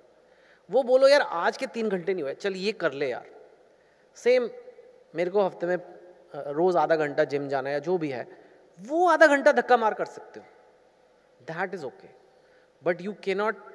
वो 0.70 0.84
बोलो, 0.84 1.08
यार, 1.08 1.22
आज 1.22 1.58
के 1.58 1.66
तीन 1.68 1.90
घंटे 1.90 2.14
नहीं 2.14 2.24
हुए, 2.24 2.34
चल 2.36 2.56
ये 2.56 2.72
कर 2.74 2.94
ले 2.94 3.10
यार। 3.10 3.30
सेम 4.18 4.50
मेरे 5.16 5.30
को 5.32 5.42
हफ़्ते 5.42 5.68
में 5.68 5.78
रोज़ 6.54 6.78
आधा 6.78 6.96
घंटा 6.96 7.24
जिम 7.26 7.48
जाना 7.50 7.70
या 7.70 7.80
जो 7.80 7.98
भी 7.98 8.10
है, 8.10 8.28
वो 8.80 9.08
आधा 9.10 9.28
घंटा 9.28 9.52
धक्का 9.54 9.78
मार 9.78 9.94
कर 9.94 10.06
सकते 10.08 10.40
हो। 10.40 10.46
That 11.46 11.74
is 11.74 11.86
okay 11.86 12.10
but 12.82 13.02
you 13.02 13.16
can 13.24 13.36
not 13.36 13.66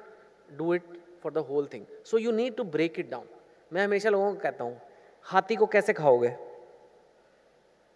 do 0.57 0.73
it 0.73 0.83
for 1.23 1.33
the 1.33 1.45
whole 1.49 1.69
thing 1.73 1.85
so 2.05 2.17
you 2.19 2.31
need 2.33 2.55
to 2.55 2.63
break 2.71 2.99
it 2.99 3.09
down 3.11 3.27
मैं 3.71 3.83
हमेशा 3.83 4.09
लोगों 4.09 4.33
को 4.33 4.39
कहता 4.39 4.63
हूँ, 4.63 4.81
हाथी 5.25 5.55
को 5.55 5.65
कैसे 5.67 5.93
खाओगे? 5.93 6.35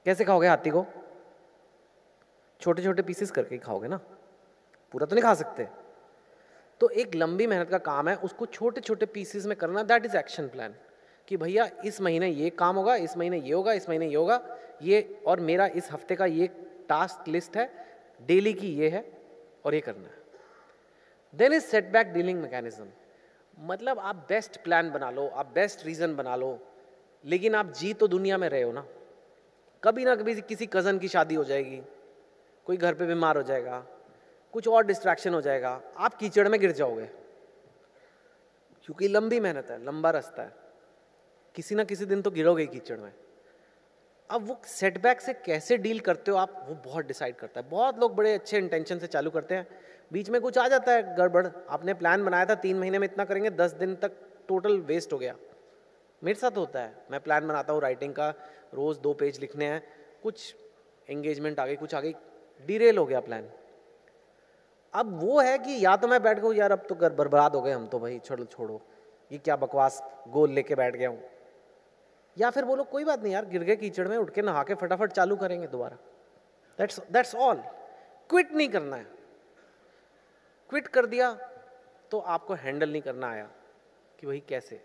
कैसे 0.08 0.26
खाओगे 0.26 0.48
हाथी 0.48 0.70
को? 0.70 0.86
छोटे 2.62 2.84
छोटे 2.84 3.02
पीसेस 3.02 3.32
करके 3.32 3.58
खाओगे 3.58 3.88
ना? 3.88 3.98
पूरा 4.94 5.06
तो 5.06 5.16
नहीं 5.16 5.24
खा 5.24 5.34
सकते। 5.34 5.68
तो 6.82 6.90
एक 6.90 7.16
लंबी 7.16 7.48
मेहनत 7.48 7.70
का 7.70 7.78
काम 7.78 8.10
है, 8.10 8.16
उसको 8.16 8.46
छोटे 8.46 8.82
छोटे 8.82 9.06
पीसेस 9.06 9.46
में 9.46 9.58
करना 9.58 9.84
दैट 9.84 10.06
इज़ 10.06 10.18
एक्शन 10.18 10.48
प्लान 10.48 10.76
कि 11.28 11.38
भैया, 11.38 11.70
इस 11.86 12.02
महीने 12.02 12.30
ये 12.30 12.50
काम 12.50 12.76
होगा, 12.76 12.96
इस 12.96 13.18
महीने 13.18 13.40
ये 13.40 13.54
होगा, 13.54 13.74
इस 13.74 13.90
महीने 13.90 14.08
ये 14.08 14.16
होगा, 14.16 14.42
ये 14.82 15.22
और 15.28 15.40
मेरा 15.40 15.68
इस 15.68 15.92
हफ़्ते 15.92 16.16
का 16.16 16.26
ये 16.26 16.48
टास्क 16.90 17.28
लिस्ट 17.28 17.58
है 17.58 17.70
डेली 18.28 18.54
की 18.54 18.74
ये 18.74 18.90
है, 18.90 19.06
और 19.66 19.76
ये 19.76 19.82
करना 19.82 20.08
है। 20.08 21.38
Then 21.38 21.54
is 21.54 21.66
setback 21.66 22.14
dealing 22.14 22.42
mechanism 22.42 22.88
मतलब 23.68 24.00
आप 24.00 24.26
बेस्ट 24.30 24.64
प्लान 24.64 24.92
बना 24.92 25.12
लो, 25.12 25.28
आप 25.28 25.52
बेस्ट 25.56 25.86
रीज़न 25.86 26.16
बना 26.16 26.36
लो, 26.36 26.60
लेकिन 27.26 27.56
आप 27.56 27.74
जी 27.74 27.94
तो 27.94 28.08
दुनिया 28.08 28.38
में 28.38 28.50
रहे 28.50 28.62
हो 28.62 28.72
ना। 28.72 28.86
कभी 29.84 30.06
ना 30.06 30.16
कभी 30.16 30.42
किसी 30.42 30.66
कज़न 30.66 31.00
की 31.00 31.08
शादी 31.08 31.36
हो 31.36 31.44
जाएगी। 31.44 31.82
कोई 32.66 32.78
घर 32.78 32.94
पे 32.94 33.06
बीमार 33.06 33.38
हो 33.38 33.44
जाएगा। 33.44 33.86
कुछ 34.52 34.68
और 34.68 34.86
डिस्ट्रैक्शन 34.86 35.34
हो 35.34 35.42
जाएगा। 35.42 35.82
आप 35.98 36.14
कीचड़ 36.14 36.48
में 36.48 36.60
गिर 36.60 36.72
जाओगे। 36.72 37.06
क्योंकि 38.86 39.08
लंबी 39.08 39.40
मेहनत 39.40 39.68
है, 39.72 39.86
लंबा 39.86 40.10
रास्ता 40.10 40.44
है। 40.44 40.54
किसी 41.56 41.76
ना 41.76 41.84
किसी 41.84 42.06
दिन 42.06 42.22
तो 42.22 42.32
गिरोगे 42.32 42.66
कीचड़ 42.66 42.98
में। 42.98 43.14
अब 44.30 44.48
वो 44.48 44.62
सेटबैक 44.66 45.22
से 45.22 45.34
कैसे 45.34 45.78
डील 45.78 46.00
करते 46.00 46.32
हो 46.32 46.38
आप, 46.38 46.66
वो 46.70 46.76
बहुत 46.76 47.06
डिसाइड 47.06 47.36
करता 47.36 47.62
है। 47.62 47.70
बहुत 47.70 48.00
लोग 48.00 48.16
बड़े 48.16 48.34
अच्छे 48.34 48.58
इंटेंशन 48.58 49.00
से 49.00 49.08
चालू 49.08 49.30
करते 49.30 49.56
हैं। 49.56 49.68
बीच 50.14 50.30
में 50.30 50.42
कुछ 50.42 50.58
आ 50.58 50.68
जाता 50.68 50.92
है 50.92 51.16
गड़बड़। 51.16 51.48
आपने 51.70 51.94
प्लान 51.94 52.26
बनाया 52.26 52.46
था, 52.46 52.56
तीन 52.56 52.80
महीने 52.80 53.00
में 53.00 53.08
इतना 53.08 53.26
करेंगे, 53.26 53.50
दस 53.50 53.72
दिन 53.72 53.96
तक 53.96 54.12
टोटल 54.48 54.80
वेस्ट 54.80 55.14
हो 55.14 55.18
गया। 55.18 55.36
मेरे 56.24 56.40
साथ 56.40 56.58
होता 56.58 56.82
है। 56.82 57.06
मैं 57.12 57.20
प्लान 57.20 57.48
बनाता 57.48 57.74
हूँ 57.74 57.82
राइटिंग 57.82 58.14
का 58.14 58.34
रोज़ 58.74 59.00
दो 59.00 59.14
पेज 59.14 59.40
लिखने 59.40 59.66
हैं, 59.66 59.84
कुछ 60.24 60.56
एंगेजमेंट 61.10 61.60
आ 61.60 61.66
गई 61.66 61.76
कुछ 61.76 61.96
आ 61.96 62.02
गई 62.02 62.14
डिरेल 62.66 62.98
हो 62.98 63.06
गया 63.06 63.20
प्लान 63.20 63.50
अब 64.94 65.20
वो 65.22 65.40
है 65.42 65.58
कि 65.58 65.86
या 65.86 65.96
तो 65.98 66.08
मैं 66.08 66.22
बैठ 66.24 66.40
गया 66.40 66.54
यार 66.54 66.72
अब 66.72 66.86
तो 66.90 66.96
घर 66.96 67.14
बर्बाद 67.14 67.56
हो 67.56 67.62
गए 67.62 67.72
हम 67.72 67.88
तो 67.88 68.00
भाई, 68.00 68.20
छोड़ो 68.20 68.46
छोड़ो। 68.46 68.82
ये 69.32 69.38
क्या 69.38 69.56
बकवास 69.56 70.02
गोल 70.28 70.52
लेके 70.52 70.76
बैठ 70.76 70.96
गया 70.96 71.10
हूँ। 71.10 71.24
या 72.38 72.50
फिर 72.50 72.66
बोलो, 72.66 72.84
कोई 72.84 73.04
बात 73.04 73.24
नहीं 73.24 73.34
यार, 73.34 73.46
गिर 73.46 73.64
गए 73.64 73.76
कीचड़ 73.76 74.08
में, 74.08 74.18
उठ 74.18 74.30
के 74.30 74.42
नहा 74.42 74.64
के 74.64 74.76
फटाफट 74.76 75.12
चालू 75.12 75.36
करेंगे 75.36 75.68
दोबारा। 75.68 75.98
दैट्स 76.80 77.00
दैट्स 77.12 77.36
ऑल 77.36 77.62
क्विट 78.30 78.52
नहीं 78.52 78.70
करना 78.70 78.96
है। 78.96 79.06
क्विट 80.70 80.88
कर 80.88 81.06
दिया 81.06 81.32
तो 82.12 82.20
आपको 82.20 82.54
हैंडल 82.54 82.92
नहीं 82.92 83.02
करना 83.02 83.30
आया 83.32 83.50
कि 84.20 84.28
वही 84.28 84.40
कैसे? 84.40 84.82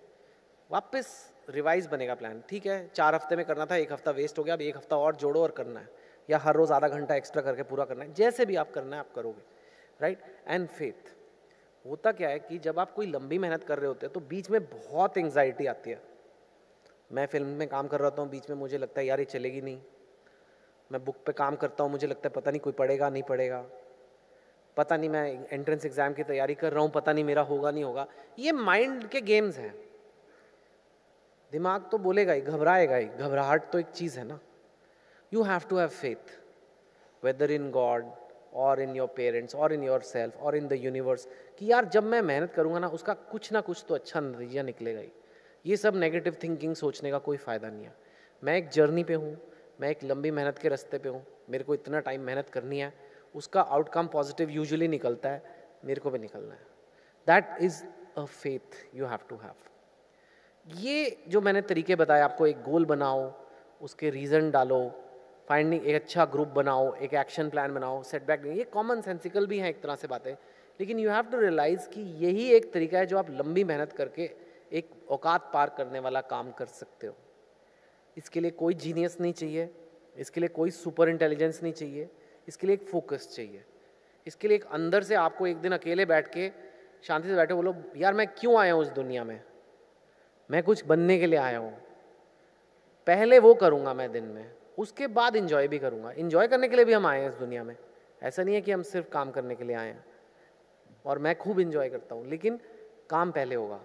वापस 0.70 1.31
रिवाइज 1.48 1.86
बनेगा 1.86 2.14
प्लान 2.14 2.42
ठीक 2.48 2.66
है? 2.66 2.86
चार 2.88 3.14
हफ़्ते 3.14 3.36
में 3.36 3.44
करना 3.44 3.66
था, 3.66 3.76
एक 3.76 3.92
हफ़्ता 3.92 4.10
वेस्ट 4.10 4.38
हो 4.38 4.44
गया, 4.44 4.54
अब 4.54 4.60
एक 4.60 4.76
हफ़्ता 4.76 4.96
और 4.96 5.16
जोड़ो 5.16 5.42
और 5.42 5.50
करना 5.50 5.80
है। 5.80 5.88
या 6.28 6.38
हर 6.38 6.54
रोज़ 6.54 6.72
आधा 6.72 6.88
घंटा 6.88 7.14
एक्स्ट्रा 7.14 7.42
करके 7.42 7.62
पूरा 7.62 7.84
करना 7.84 8.04
है। 8.04 8.12
जैसे 8.14 8.44
भी 8.46 8.56
आप 8.56 8.70
करना 8.72 8.96
है, 8.96 9.00
आप 9.00 9.12
करोगे 9.14 9.50
राइट 10.00 10.18
एंड 10.48 10.68
फेथ 10.68 11.10
होता 11.84 12.12
क्या 12.12 12.28
है 12.28 12.38
कि 12.38 12.58
जब 12.58 12.78
आप 12.78 12.92
कोई 12.92 13.06
लंबी 13.06 13.38
मेहनत 13.38 13.64
कर 13.64 13.78
रहे 13.78 13.88
होते 13.88 14.06
हैं 14.06 14.12
तो 14.12 14.20
बीच 14.20 14.50
में 14.50 14.64
बहुत 14.64 15.18
एंग्जाइटी 15.18 15.66
आती 15.66 15.90
है। 15.90 16.00
मैं 17.12 17.26
फ़िल्म 17.26 17.46
में 17.46 17.68
काम 17.68 17.88
कर 17.88 18.00
रहा 18.00 18.20
हूँ, 18.22 18.30
बीच 18.30 18.50
में 18.50 18.56
मुझे 18.56 18.78
लगता 18.78 19.00
है, 19.00 19.06
यार, 19.06 19.18
ये 19.18 19.24
चलेगी 19.24 19.60
नहीं। 19.60 19.80
मैं 20.90 21.04
बुक 21.04 21.16
पे 21.26 21.32
काम 21.32 21.56
करता 21.56 21.84
हूँ, 21.84 21.90
मुझे 21.90 22.06
लगता 22.06 22.28
है, 22.28 22.32
पता 22.34 22.50
नहीं 22.50 22.60
कोई 22.60 22.72
पढ़ेगा, 22.72 23.08
नहीं 23.10 23.22
पढ़ेगा। 23.22 23.64
पता 24.76 24.96
नहीं 24.96 25.10
मैं 25.10 25.46
एंट्रेंस 25.52 25.84
एग्ज़ाम 25.86 26.12
की 26.12 26.22
तैयारी 26.22 26.54
कर 26.54 26.72
रहा 26.72 26.82
हूँ, 26.82 26.90
पता 26.90 27.12
नहीं 27.12 27.24
मेरा 27.24 27.42
होगा, 27.42 27.70
नहीं 27.70 27.84
होगा। 27.84 28.06
ये 28.38 28.52
माइंड 28.52 29.08
के 29.08 29.20
गेम्स 29.20 29.58
हैं। 29.58 29.74
दिमाग 31.52 31.88
तो 31.92 31.98
बोलेगा 31.98 32.32
ही, 32.32 32.40
घबराएगा 32.40 32.96
ही। 32.96 33.06
घबराहट 33.06 33.70
तो 33.72 33.78
एक 33.78 33.86
चीज़ 33.86 34.18
है 34.18 34.24
ना। 34.24 34.38
You 35.32 35.42
have 35.42 35.60
to 35.70 35.76
have 35.76 35.88
faith 35.88 36.38
whether 37.22 37.50
in 37.50 37.70
God 37.70 38.10
और 38.54 38.80
इन 38.80 38.94
योर 38.96 39.08
पेरेंट्स 39.16 39.54
और 39.54 39.72
इन 39.72 39.82
योर 39.82 40.00
सेल्फ 40.02 40.36
और 40.36 40.56
इन 40.56 40.68
द 40.68 40.72
यूनिवर्स 40.74 41.26
कि 41.58 41.70
यार 41.72 41.84
जब 41.84 42.04
मैं 42.04 42.20
मेहनत 42.22 42.52
करूँगा 42.52 42.78
ना, 42.78 42.88
उसका 42.88 43.14
कुछ 43.14 43.52
ना 43.52 43.60
कुछ 43.60 43.84
तो 43.88 43.94
अच्छा 43.94 44.20
नतीजा 44.20 44.62
निकलेगा 44.62 45.00
ही। 45.00 45.12
ये 45.64 45.76
सब 45.76 45.96
नेगेटिव 45.96 46.36
थिंकिंग 46.42 46.74
सोचने 46.74 47.10
का 47.10 47.18
कोई 47.18 47.36
फ़ायदा 47.36 47.68
नहीं 47.68 47.84
है। 47.84 47.94
मैं 48.42 48.56
एक 48.56 48.68
जर्नी 48.68 49.04
पे 49.04 49.14
हूँ, 49.14 49.36
मैं 49.80 49.90
एक 49.90 50.04
लंबी 50.04 50.30
मेहनत 50.30 50.58
के 50.58 50.68
रास्ते 50.68 50.98
पे 50.98 51.08
हूँ, 51.08 51.24
मेरे 51.50 51.64
को 51.64 51.74
इतना 51.74 52.00
टाइम 52.00 52.20
मेहनत 52.20 52.48
करनी 52.48 52.78
है, 52.78 52.92
उसका 53.34 53.60
आउटकम 53.60 54.06
पॉजिटिव 54.06 54.50
यूजुअली 54.50 54.88
निकलता 54.88 55.30
है, 55.30 55.42
मेरे 55.84 56.00
को 56.00 56.10
भी 56.10 56.18
निकलना 56.18 56.54
है। 56.54 56.66
That 57.26 57.62
is 57.62 57.82
a 58.18 58.24
faith 58.24 58.84
you 58.94 59.06
have 59.06 59.28
to 59.28 59.36
have 59.36 59.70
ये 60.66 61.24
जो 61.28 61.40
मैंने 61.40 61.60
तरीके 61.60 61.94
बताए, 61.94 62.20
आपको 62.20 62.46
एक 62.46 62.62
गोल 62.62 62.84
बनाओ, 62.84 63.32
उसके 63.80 64.10
रीज़न 64.10 64.50
डालो 64.50 64.90
फाइंडिंग 65.48 65.86
एक 65.86 65.94
अच्छा 65.94 66.24
ग्रुप 66.24 66.48
बनाओ, 66.48 66.94
एक 66.94 67.14
एक्शन 67.14 67.48
प्लान 67.50 67.74
बनाओ 67.74 68.02
सेटबैक 68.02 68.46
ये 68.46 68.64
कॉमन 68.64 69.00
सेंसिकल 69.00 69.46
भी 69.46 69.58
हैं 69.58 69.68
एक 69.68 69.82
तरह 69.82 69.94
से 69.94 70.08
बातें। 70.08 70.32
लेकिन 70.80 70.98
यू 70.98 71.10
हैव 71.10 71.22
टू 71.22 71.40
रियलाइज़ 71.40 71.88
कि 71.88 72.00
यही 72.00 72.48
एक 72.48 72.72
तरीका 72.72 72.98
है 72.98 73.06
जो 73.06 73.18
आप 73.18 73.30
लंबी 73.30 73.64
मेहनत 73.64 73.92
करके 73.92 74.30
एक 74.72 74.90
औकात 75.10 75.50
पार 75.54 75.74
करने 75.76 75.98
वाला 75.98 76.20
काम 76.20 76.50
कर 76.50 76.66
सकते 76.66 77.06
हो। 77.06 77.16
इसके 78.16 78.40
लिए 78.40 78.50
कोई 78.50 78.74
जीनियस 78.74 79.16
नहीं 79.20 79.32
चाहिए, 79.32 79.70
इसके 80.16 80.40
लिए 80.40 80.48
कोई 80.48 80.70
सुपर 80.70 81.08
इंटेलिजेंस 81.08 81.62
नहीं 81.62 81.72
चाहिए, 81.72 82.08
इसके 82.48 82.66
लिए 82.66 82.74
एक 82.74 82.88
फोकस 82.88 83.34
चाहिए। 83.36 83.64
इसके 84.26 84.48
लिए 84.48 84.56
एक 84.56 84.64
अंदर 84.64 85.02
से 85.02 85.14
आपको 85.14 85.46
एक 85.46 85.56
दिन 85.56 85.72
अकेले 85.72 86.04
बैठ 86.04 86.28
के 86.28 86.50
शांति 87.02 87.28
से 87.28 87.34
बैठे, 87.34 87.54
बोलो, 87.54 87.74
यार, 87.96 88.14
मैं 88.14 88.26
क्यों 88.26 88.60
आया 88.60 88.72
हूँ 88.72 88.82
इस 88.82 88.88
दुनिया 88.88 89.24
में? 89.24 89.42
मैं 90.50 90.62
कुछ 90.62 90.84
बनने 90.84 91.18
के 91.18 91.26
लिए 91.26 91.38
आया 91.38 91.58
हूँ। 91.58 91.72
पहले 93.06 93.38
वो 93.38 93.54
करूँगा 93.54 93.94
मैं 93.94 94.12
दिन 94.12 94.24
में, 94.24 94.50
उसके 94.78 95.06
बाद 95.06 95.36
इंजॉय 95.36 95.68
भी 95.68 95.78
करूँगा। 95.78 96.10
इंजॉय 96.10 96.48
करने 96.48 96.68
के 96.68 96.76
लिए 96.76 96.84
भी 96.84 96.92
हम 96.92 97.06
आए 97.06 97.20
हैं 97.20 97.28
इस 97.28 97.34
दुनिया 97.34 97.64
में। 97.64 97.76
ऐसा 98.22 98.42
नहीं 98.42 98.54
है 98.54 98.60
कि 98.60 98.72
हम 98.72 98.82
सिर्फ़ 98.82 99.08
काम 99.08 99.30
करने 99.30 99.54
के 99.54 99.64
लिए 99.64 99.76
आए 99.76 99.88
हैं। 99.88 100.04
और 101.06 101.18
मैं 101.18 101.38
खूब 101.38 101.60
इंजॉय 101.60 101.88
करता 101.88 102.14
हूँ, 102.14 102.26
लेकिन 102.26 102.60
काम 103.10 103.30
पहले 103.30 103.54
होगा। 103.54 103.80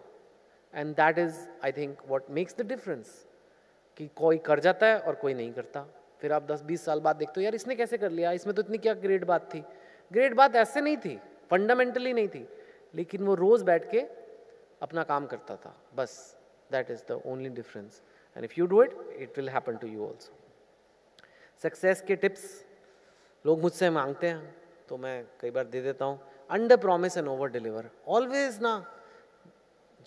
And 0.74 0.96
that 0.96 1.17
is 1.17 1.36
I 1.63 1.72
think 1.72 2.02
what 2.08 2.24
makes 2.30 2.58
the 2.58 2.62
difference 2.62 3.28
कि 3.98 4.08
कोई 4.08 4.38
कर 4.38 4.60
जाता 4.60 4.88
है 4.88 5.00
और 5.00 5.15
कोई 5.15 5.34
नहीं 5.34 5.54
करता। 5.54 5.86
फिर 6.22 6.34
आप 6.34 6.43
10-20 6.43 6.86
साल 6.86 7.00
बाद 7.00 7.15
देखते 7.15 7.41
हो, 7.41 7.43
यार, 7.43 7.56
इसने 7.56 7.76
कैसे 7.76 7.98
कर 7.98 8.12
लिया? 8.12 8.32
इसमें 8.32 8.56
तो 8.56 8.62
इतनी 8.62 8.78
क्या 8.78 8.93
ग्रेट 8.93 9.24
बात 9.24 9.54
थी? 9.54 9.63
ग्रेट 10.13 10.34
बात 10.34 10.56
ऐसे 10.56 10.82
नहीं 10.82 10.98
थी 10.98 11.20
फंडामेंटली 11.52 12.13
नहीं 12.13 12.28
थी। 12.28 12.48
लेकिन 12.96 13.24
वो 13.24 13.36
रोज़ 13.36 13.63
बैठ 13.63 13.91
के 13.91 14.02
अपना 14.82 15.04
काम 15.04 15.26
करता 15.26 15.56
था, 15.56 15.76
बस। 15.96 16.37
That 16.71 16.91
is 16.91 17.03
the 17.10 17.21
only 17.25 17.49
difference 17.58 18.01
and 18.36 18.45
if 18.45 18.53
you 18.58 18.65
do 18.67 18.84
it 18.84 18.95
it 19.17 19.38
will 19.38 19.49
happen 19.49 19.77
to 19.77 19.88
you 19.88 20.08
also 20.08 20.34
success 21.62 22.01
के 22.08 22.15
टिप्स 22.15 22.43
लोग 23.45 23.62
मुझसे 23.62 23.89
मांगते 23.89 24.27
हैं 24.27 24.56
तो 24.89 24.97
मैं 24.97 25.25
कई 25.41 25.51
बार 25.51 25.65
दे 25.65 25.82
देता 25.82 26.06
हूँ। 26.06 26.19
Under 26.49 26.77
promise 26.77 27.17
and 27.17 27.27
over 27.27 27.49
deliver 27.51 27.89
always 28.08 28.60
ना, 28.62 28.73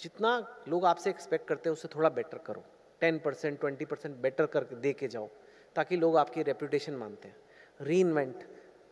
जितना 0.00 0.62
लोग 0.68 0.84
आपसे 0.86 1.10
एक्सपेक्ट 1.10 1.46
करते 1.48 1.68
हैं, 1.68 1.72
उससे 1.72 1.88
थोड़ा 1.94 2.08
बेटर 2.08 2.38
करो। 2.38 2.62
Ten 3.00 3.18
percent 3.18 3.58
twenty 3.60 3.84
percent 3.84 4.16
better 4.16 4.46
कर 4.46 4.64
दे 4.74 4.92
के 4.92 5.08
जाओ, 5.08 5.28
ताकि 5.76 5.96
लोग 5.96 6.16
आपकी 6.16 6.42
रेपुटेशन 6.42 6.94
मानते 6.94 7.28
हैं। 7.28 7.36
री 7.80 8.00
इन्वेंट 8.00 8.44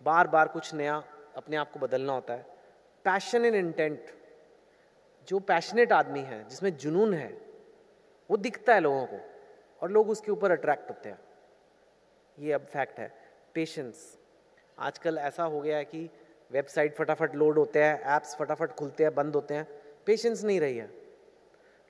बार 0.02 0.26
बार 0.28 0.48
कुछ 0.48 0.74
नया 0.74 1.02
अपने 1.36 1.56
आप 1.56 1.70
को 1.72 1.80
बदलना 1.80 2.12
होता 2.12 2.34
है। 2.34 2.46
पैशन 3.04 3.44
एंड 3.44 3.54
इंटेंट 3.54 4.10
जो 5.28 5.38
पैशनेट 5.40 5.92
आदमी 5.92 6.20
है, 6.22 6.48
जिसमें 6.48 6.76
जुनून 6.76 7.14
है 7.14 7.30
वो 8.30 8.36
दिखता 8.36 8.74
है 8.74 8.80
लोगों 8.80 9.06
को, 9.06 9.20
और 9.82 9.90
लोग 9.90 10.10
उसके 10.10 10.30
ऊपर 10.30 10.50
अट्रैक्ट 10.50 10.90
होते 10.90 11.08
हैं। 11.08 11.18
ये 12.38 12.52
अब 12.52 12.60
फैक्ट 12.60 12.98
है। 12.98 13.14
पेशेंस 13.54 14.18
आजकल 14.78 15.18
ऐसा 15.18 15.44
हो 15.44 15.60
गया 15.60 15.76
है 15.76 15.84
कि 15.84 16.10
वेबसाइट 16.50 16.96
फटाफट 16.96 17.34
लोड 17.34 17.58
होते 17.58 17.84
हैं 17.84 18.00
ऐप्स 18.00 18.36
फटाफट 18.36 18.70
खुलते 18.70 19.04
हैं, 19.04 19.14
बंद 19.14 19.34
होते 19.34 19.54
हैं। 19.54 19.68
पेशेंस 20.06 20.44
नहीं 20.44 20.60
रही 20.60 20.78
है। 20.78 20.90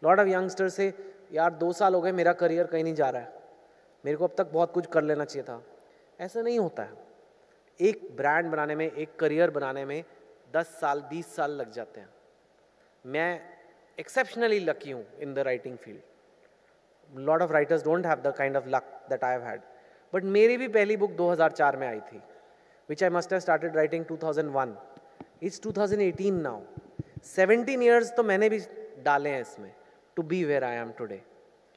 लॉर्ड 0.04 0.20
ऑफ़ 0.20 0.28
यंगस्टर 0.28 0.68
से, 0.68 1.14
यार, 1.32 1.52
दो 1.52 1.72
साल 1.72 1.94
हो 1.94 2.00
गए, 2.00 2.12
मेरा 2.12 2.32
करियर 2.32 2.66
कहीं 2.66 2.84
नहीं 2.84 2.94
जा 2.94 3.10
रहा 3.10 3.22
है। 3.22 3.32
मेरे 4.04 4.16
को 4.16 4.24
अब 4.24 4.34
तक 4.38 4.46
बहुत 4.46 4.72
कुछ 4.72 4.86
कर 4.86 5.02
लेना 5.02 5.24
चाहिए 5.24 5.44
था। 5.44 5.62
ऐसा 6.20 6.42
नहीं 6.42 6.58
होता 6.58 6.82
है। 6.82 6.92
एक 7.80 8.16
ब्रांड 8.16 8.50
बनाने 8.50 8.74
में, 8.74 8.92
एक 8.92 9.16
करियर 9.16 9.50
बनाने 9.50 9.84
में 9.84 10.04
दस 10.52 10.66
साल, 10.66 11.00
बीस 11.00 11.36
साल 11.36 11.50
लग 11.50 11.72
जाते 11.72 12.00
हैं। 12.00 12.08
मैं 13.06 13.40
एक्सेप्शनली 14.00 14.60
लकी 14.60 14.90
हूँ 14.90 15.06
in 15.18 15.34
the 15.34 15.38
writing 15.38 15.78
field 15.78 16.00
lot 17.12 17.42
of 17.42 17.52
writers 17.52 17.84
don't 17.84 18.06
have 18.06 18.20
the 18.22 18.34
kind 18.38 18.56
of 18.56 18.68
luck 18.68 18.90
that 19.10 19.24
I 19.24 19.38
had 19.42 19.60
but 20.12 20.24
मेरी 20.36 20.56
भी 20.56 20.68
पहली 20.68 20.96
बुक 20.96 21.16
2004 21.16 21.76
में 21.76 21.86
आई 21.88 22.00
थी 22.12 22.22
which 22.88 23.02
I 23.04 23.10
must 23.10 23.32
have 23.32 23.40
started 23.40 23.76
writing 23.76 24.04
2001 24.06 24.74
it's 25.42 25.60
2018 25.66 26.30
now 26.32 26.60
seventeen 27.24 27.82
years 27.82 28.12
तो 28.16 28.22
मैंने 28.22 28.48
भी 28.48 28.58
डाले 29.04 29.30
हैं 29.30 29.40
इसमें 29.40 29.72
to 30.16 30.22
be 30.22 30.44
where 30.44 30.64
I 30.64 30.76
am 30.76 30.92
today 30.98 31.22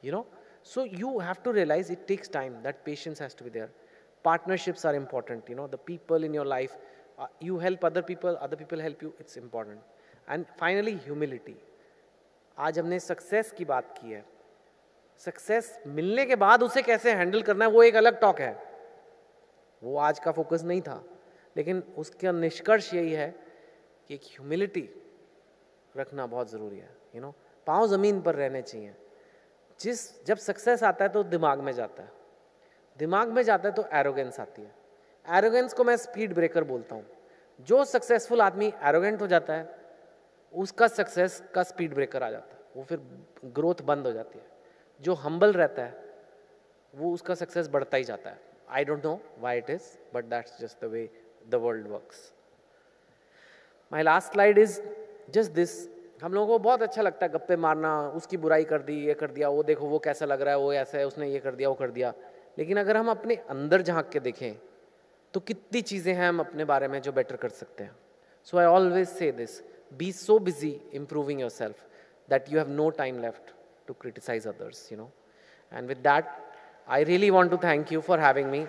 you 0.04 0.12
know 0.12 0.24
so 0.64 0.84
you 0.84 1.18
have 1.18 1.42
to 1.44 1.50
realise 1.52 1.92
it 1.92 2.06
takes 2.08 2.30
time 2.32 2.54
that 2.62 2.76
patience 2.84 3.22
has 3.22 3.42
be 3.44 3.50
there 3.50 3.72
partnerships 4.24 4.86
are 4.86 4.94
important 4.94 5.50
you 5.50 5.56
know 5.56 5.68
the 5.68 5.78
people 5.86 6.24
in 6.24 6.34
your 6.34 6.46
life 6.46 6.76
you 7.42 7.58
help 7.58 7.86
other 7.86 8.02
people 8.02 8.34
other 8.34 8.56
people 8.56 8.80
help 8.80 9.02
you 9.02 9.12
it's 9.20 9.38
important 9.38 9.80
and 10.28 10.44
finally 10.60 10.94
humility 11.04 11.56
आज 12.56 12.78
हमने 12.78 12.98
success 13.00 13.52
की 13.52 13.64
बात 13.64 13.94
की 13.98 14.10
है. 14.10 14.24
Success 15.24 15.82
मिलने 15.86 16.26
के 16.26 16.36
बाद 16.36 16.62
उसे 16.62 16.82
कैसे 16.82 17.12
हैंडल 17.12 17.42
करना 17.42 17.64
है, 17.64 17.70
वो 17.70 17.82
एक 17.82 17.96
अलग 17.96 18.20
टॉक 18.20 18.40
है। 18.40 18.62
वो 19.82 19.98
आज 19.98 20.18
का 20.18 20.32
फोकस 20.32 20.62
नहीं 20.62 20.80
था। 20.80 21.04
लेकिन 21.56 21.82
उसका 21.96 22.32
निष्कर्ष 22.32 22.94
यही 22.94 23.12
है 23.12 23.34
कि 24.08 24.14
एक 24.14 24.20
ह्यूमिलिटी 24.24 24.90
रखना 25.96 26.26
बहुत 26.26 26.50
ज़रूरी 26.50 26.78
है 26.78 26.90
यू 27.14 27.22
नो 27.22 27.34
पाँव 27.66 27.86
ज़मीन 27.88 28.22
पर 28.22 28.34
रहने 28.34 28.62
चाहिए। 28.62 28.94
जिस, 29.80 30.24
जब 30.24 30.36
सक्सेस 30.36 30.82
आता 30.82 31.04
है 31.04 31.08
तो 31.08 31.22
दिमाग 31.22 31.58
में 31.58 31.72
जाता 31.72 32.02
है। 32.02 32.12
दिमाग 32.98 33.28
में 33.28 33.42
जाता 33.42 33.68
है 33.68 33.74
तो 33.74 33.84
एरोगेंस 33.92 34.40
आती 34.40 34.62
है। 34.62 34.74
एरोगेंस 35.28 35.72
को 35.72 35.84
मैं 35.84 35.96
स्पीड 35.96 36.34
ब्रेकर 36.34 36.64
बोलता 36.64 36.94
हूँ। 36.94 37.06
जो 37.60 37.84
सक्सेसफुल 37.84 38.40
आदमी 38.40 38.72
एरोगेंट 38.82 39.22
हो 39.22 39.26
जाता 39.26 39.54
है, 39.54 39.76
उसका 40.54 40.88
सक्सेस 40.88 41.42
का 41.54 41.62
स्पीड 41.62 41.94
ब्रेकर 41.94 42.22
आ 42.22 42.30
जाता 42.30 42.54
है। 42.54 42.60
वो 42.76 42.84
फिर 42.84 43.00
ग्रोथ 43.44 43.82
बंद 43.82 44.06
हो 44.06 44.12
जाती 44.12 44.38
है। 44.38 44.51
जो 45.02 45.14
हम्बल 45.16 45.52
रहता 45.52 45.82
है, 45.82 45.96
वो 46.94 47.12
उसका 47.14 47.34
सक्सेस 47.34 47.68
बढ़ता 47.68 47.96
ही 47.96 48.04
जाता 48.04 48.30
है। 48.30 48.40
I 48.70 48.84
don't 48.84 49.04
know 49.04 49.18
why 49.40 49.58
it 49.58 49.70
is 49.70 49.82
but 50.14 50.24
that's 50.26 50.60
just 50.60 50.84
the 50.84 50.88
way 50.90 51.08
the 51.48 51.54
world 51.56 51.86
works 51.88 52.32
my 53.92 54.02
last 54.02 54.32
slide 54.32 54.58
is 54.58 54.80
just 55.30 55.52
this 55.52 55.70
हम 56.22 56.34
लोगों 56.34 56.46
को 56.48 56.58
बहुत 56.64 56.82
अच्छा 56.82 57.02
लगता 57.02 57.26
है 57.26 57.32
गप्पे 57.32 57.56
मारना, 57.56 58.08
उसकी 58.10 58.36
बुराई 58.36 58.64
कर 58.64 58.82
दी, 58.82 58.94
ये 59.06 59.14
कर 59.14 59.30
दिया, 59.30 59.48
वो 59.48 59.62
देखो, 59.62 59.86
वो 59.86 59.98
कैसा 59.98 60.26
लग 60.26 60.42
रहा 60.42 60.54
है, 60.54 60.60
वो 60.60 60.72
ऐसा 60.72 60.98
है, 60.98 61.06
उसने 61.06 61.28
ये 61.28 61.38
कर 61.40 61.54
दिया, 61.54 61.68
वो 61.68 61.74
कर 61.74 61.90
दिया। 61.90 62.12
लेकिन 62.58 62.78
अगर 62.80 62.96
हम 62.96 63.10
अपने 63.10 63.34
अंदर 63.50 63.82
झाँक 63.82 64.08
के 64.08 64.20
देखें 64.20 64.54
तो 65.34 65.40
कितनी 65.40 65.80
चीज़ें 65.82 66.12
हैं 66.14 66.28
हम 66.28 66.40
अपने 66.40 66.64
बारे 66.64 66.88
में 66.88 67.00
जो 67.02 67.12
बेटर 67.12 67.36
कर 67.36 67.48
सकते 67.50 67.84
हैं। 67.84 67.96
So 68.48 68.58
I 68.58 68.66
always 68.66 69.08
say 69.08 69.30
this 69.32 69.60
be 69.98 70.12
so 70.12 70.38
busy 70.40 70.70
improving 70.94 71.40
yourself 71.50 71.84
that 72.28 72.52
you 72.52 72.58
have 72.58 72.70
no 72.70 72.88
time 72.92 73.20
left 73.22 73.52
to 73.92 73.98
criticize 74.04 74.52
others, 74.54 74.84
you 74.90 75.02
know. 75.02 75.10
And 75.72 75.94
with 75.94 76.02
that, 76.10 76.38
I 76.88 77.02
really 77.12 77.30
want 77.30 77.50
to 77.52 77.58
thank 77.58 77.98
you 77.98 78.06
for 78.10 78.22
having 78.28 78.56
me. 78.56 78.66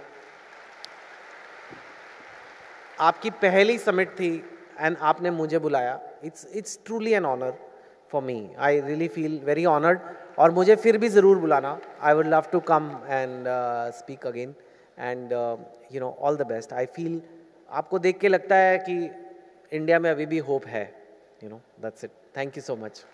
आपकी 3.02 3.30
पहली 3.42 3.78
summit 3.78 4.10
थी 4.20 4.32
and 4.80 4.98
आपने 5.12 5.30
मुझे 5.32 5.60
बुलाया. 5.60 6.00
It's 6.24 6.46
it's 6.56 6.80
truly 6.86 7.14
an 7.14 7.26
honour 7.26 7.54
for 8.12 8.22
me 8.24 8.36
I 8.68 8.80
really 8.82 9.08
feel 9.16 9.40
very 9.46 9.66
honoured 9.66 10.00
और 10.40 10.52
मुझे 10.52 10.76
फिर 10.84 10.98
भी 10.98 11.10
ज़रूर 11.10 11.38
बुलाना. 11.40 11.72
I 12.02 12.14
would 12.14 12.28
love 12.34 12.46
to 12.52 12.60
come 12.70 12.92
and 13.08 13.48
speak 13.98 14.28
again 14.28 14.56
and 15.00 15.32
you 15.94 16.00
know 16.00 16.16
all 16.20 16.38
the 16.38 16.48
best 16.48 16.74
I 16.74 16.86
feel 16.96 17.22
आपको 17.82 18.00
देख 18.00 18.20
के 18.20 18.30
लगता 18.30 18.56
है 18.56 18.78
कि 18.88 18.98
इंडिया 19.78 20.00
में 20.00 20.10
अभी 20.12 20.26
भी 20.26 20.38
होप 20.52 20.66
है. 20.68 20.86
You 21.44 21.50
know 21.50 21.62
that's 21.82 22.04
it 22.04 22.12
thank 22.38 22.58
you 22.58 22.64
so 22.64 22.76
much 22.86 23.06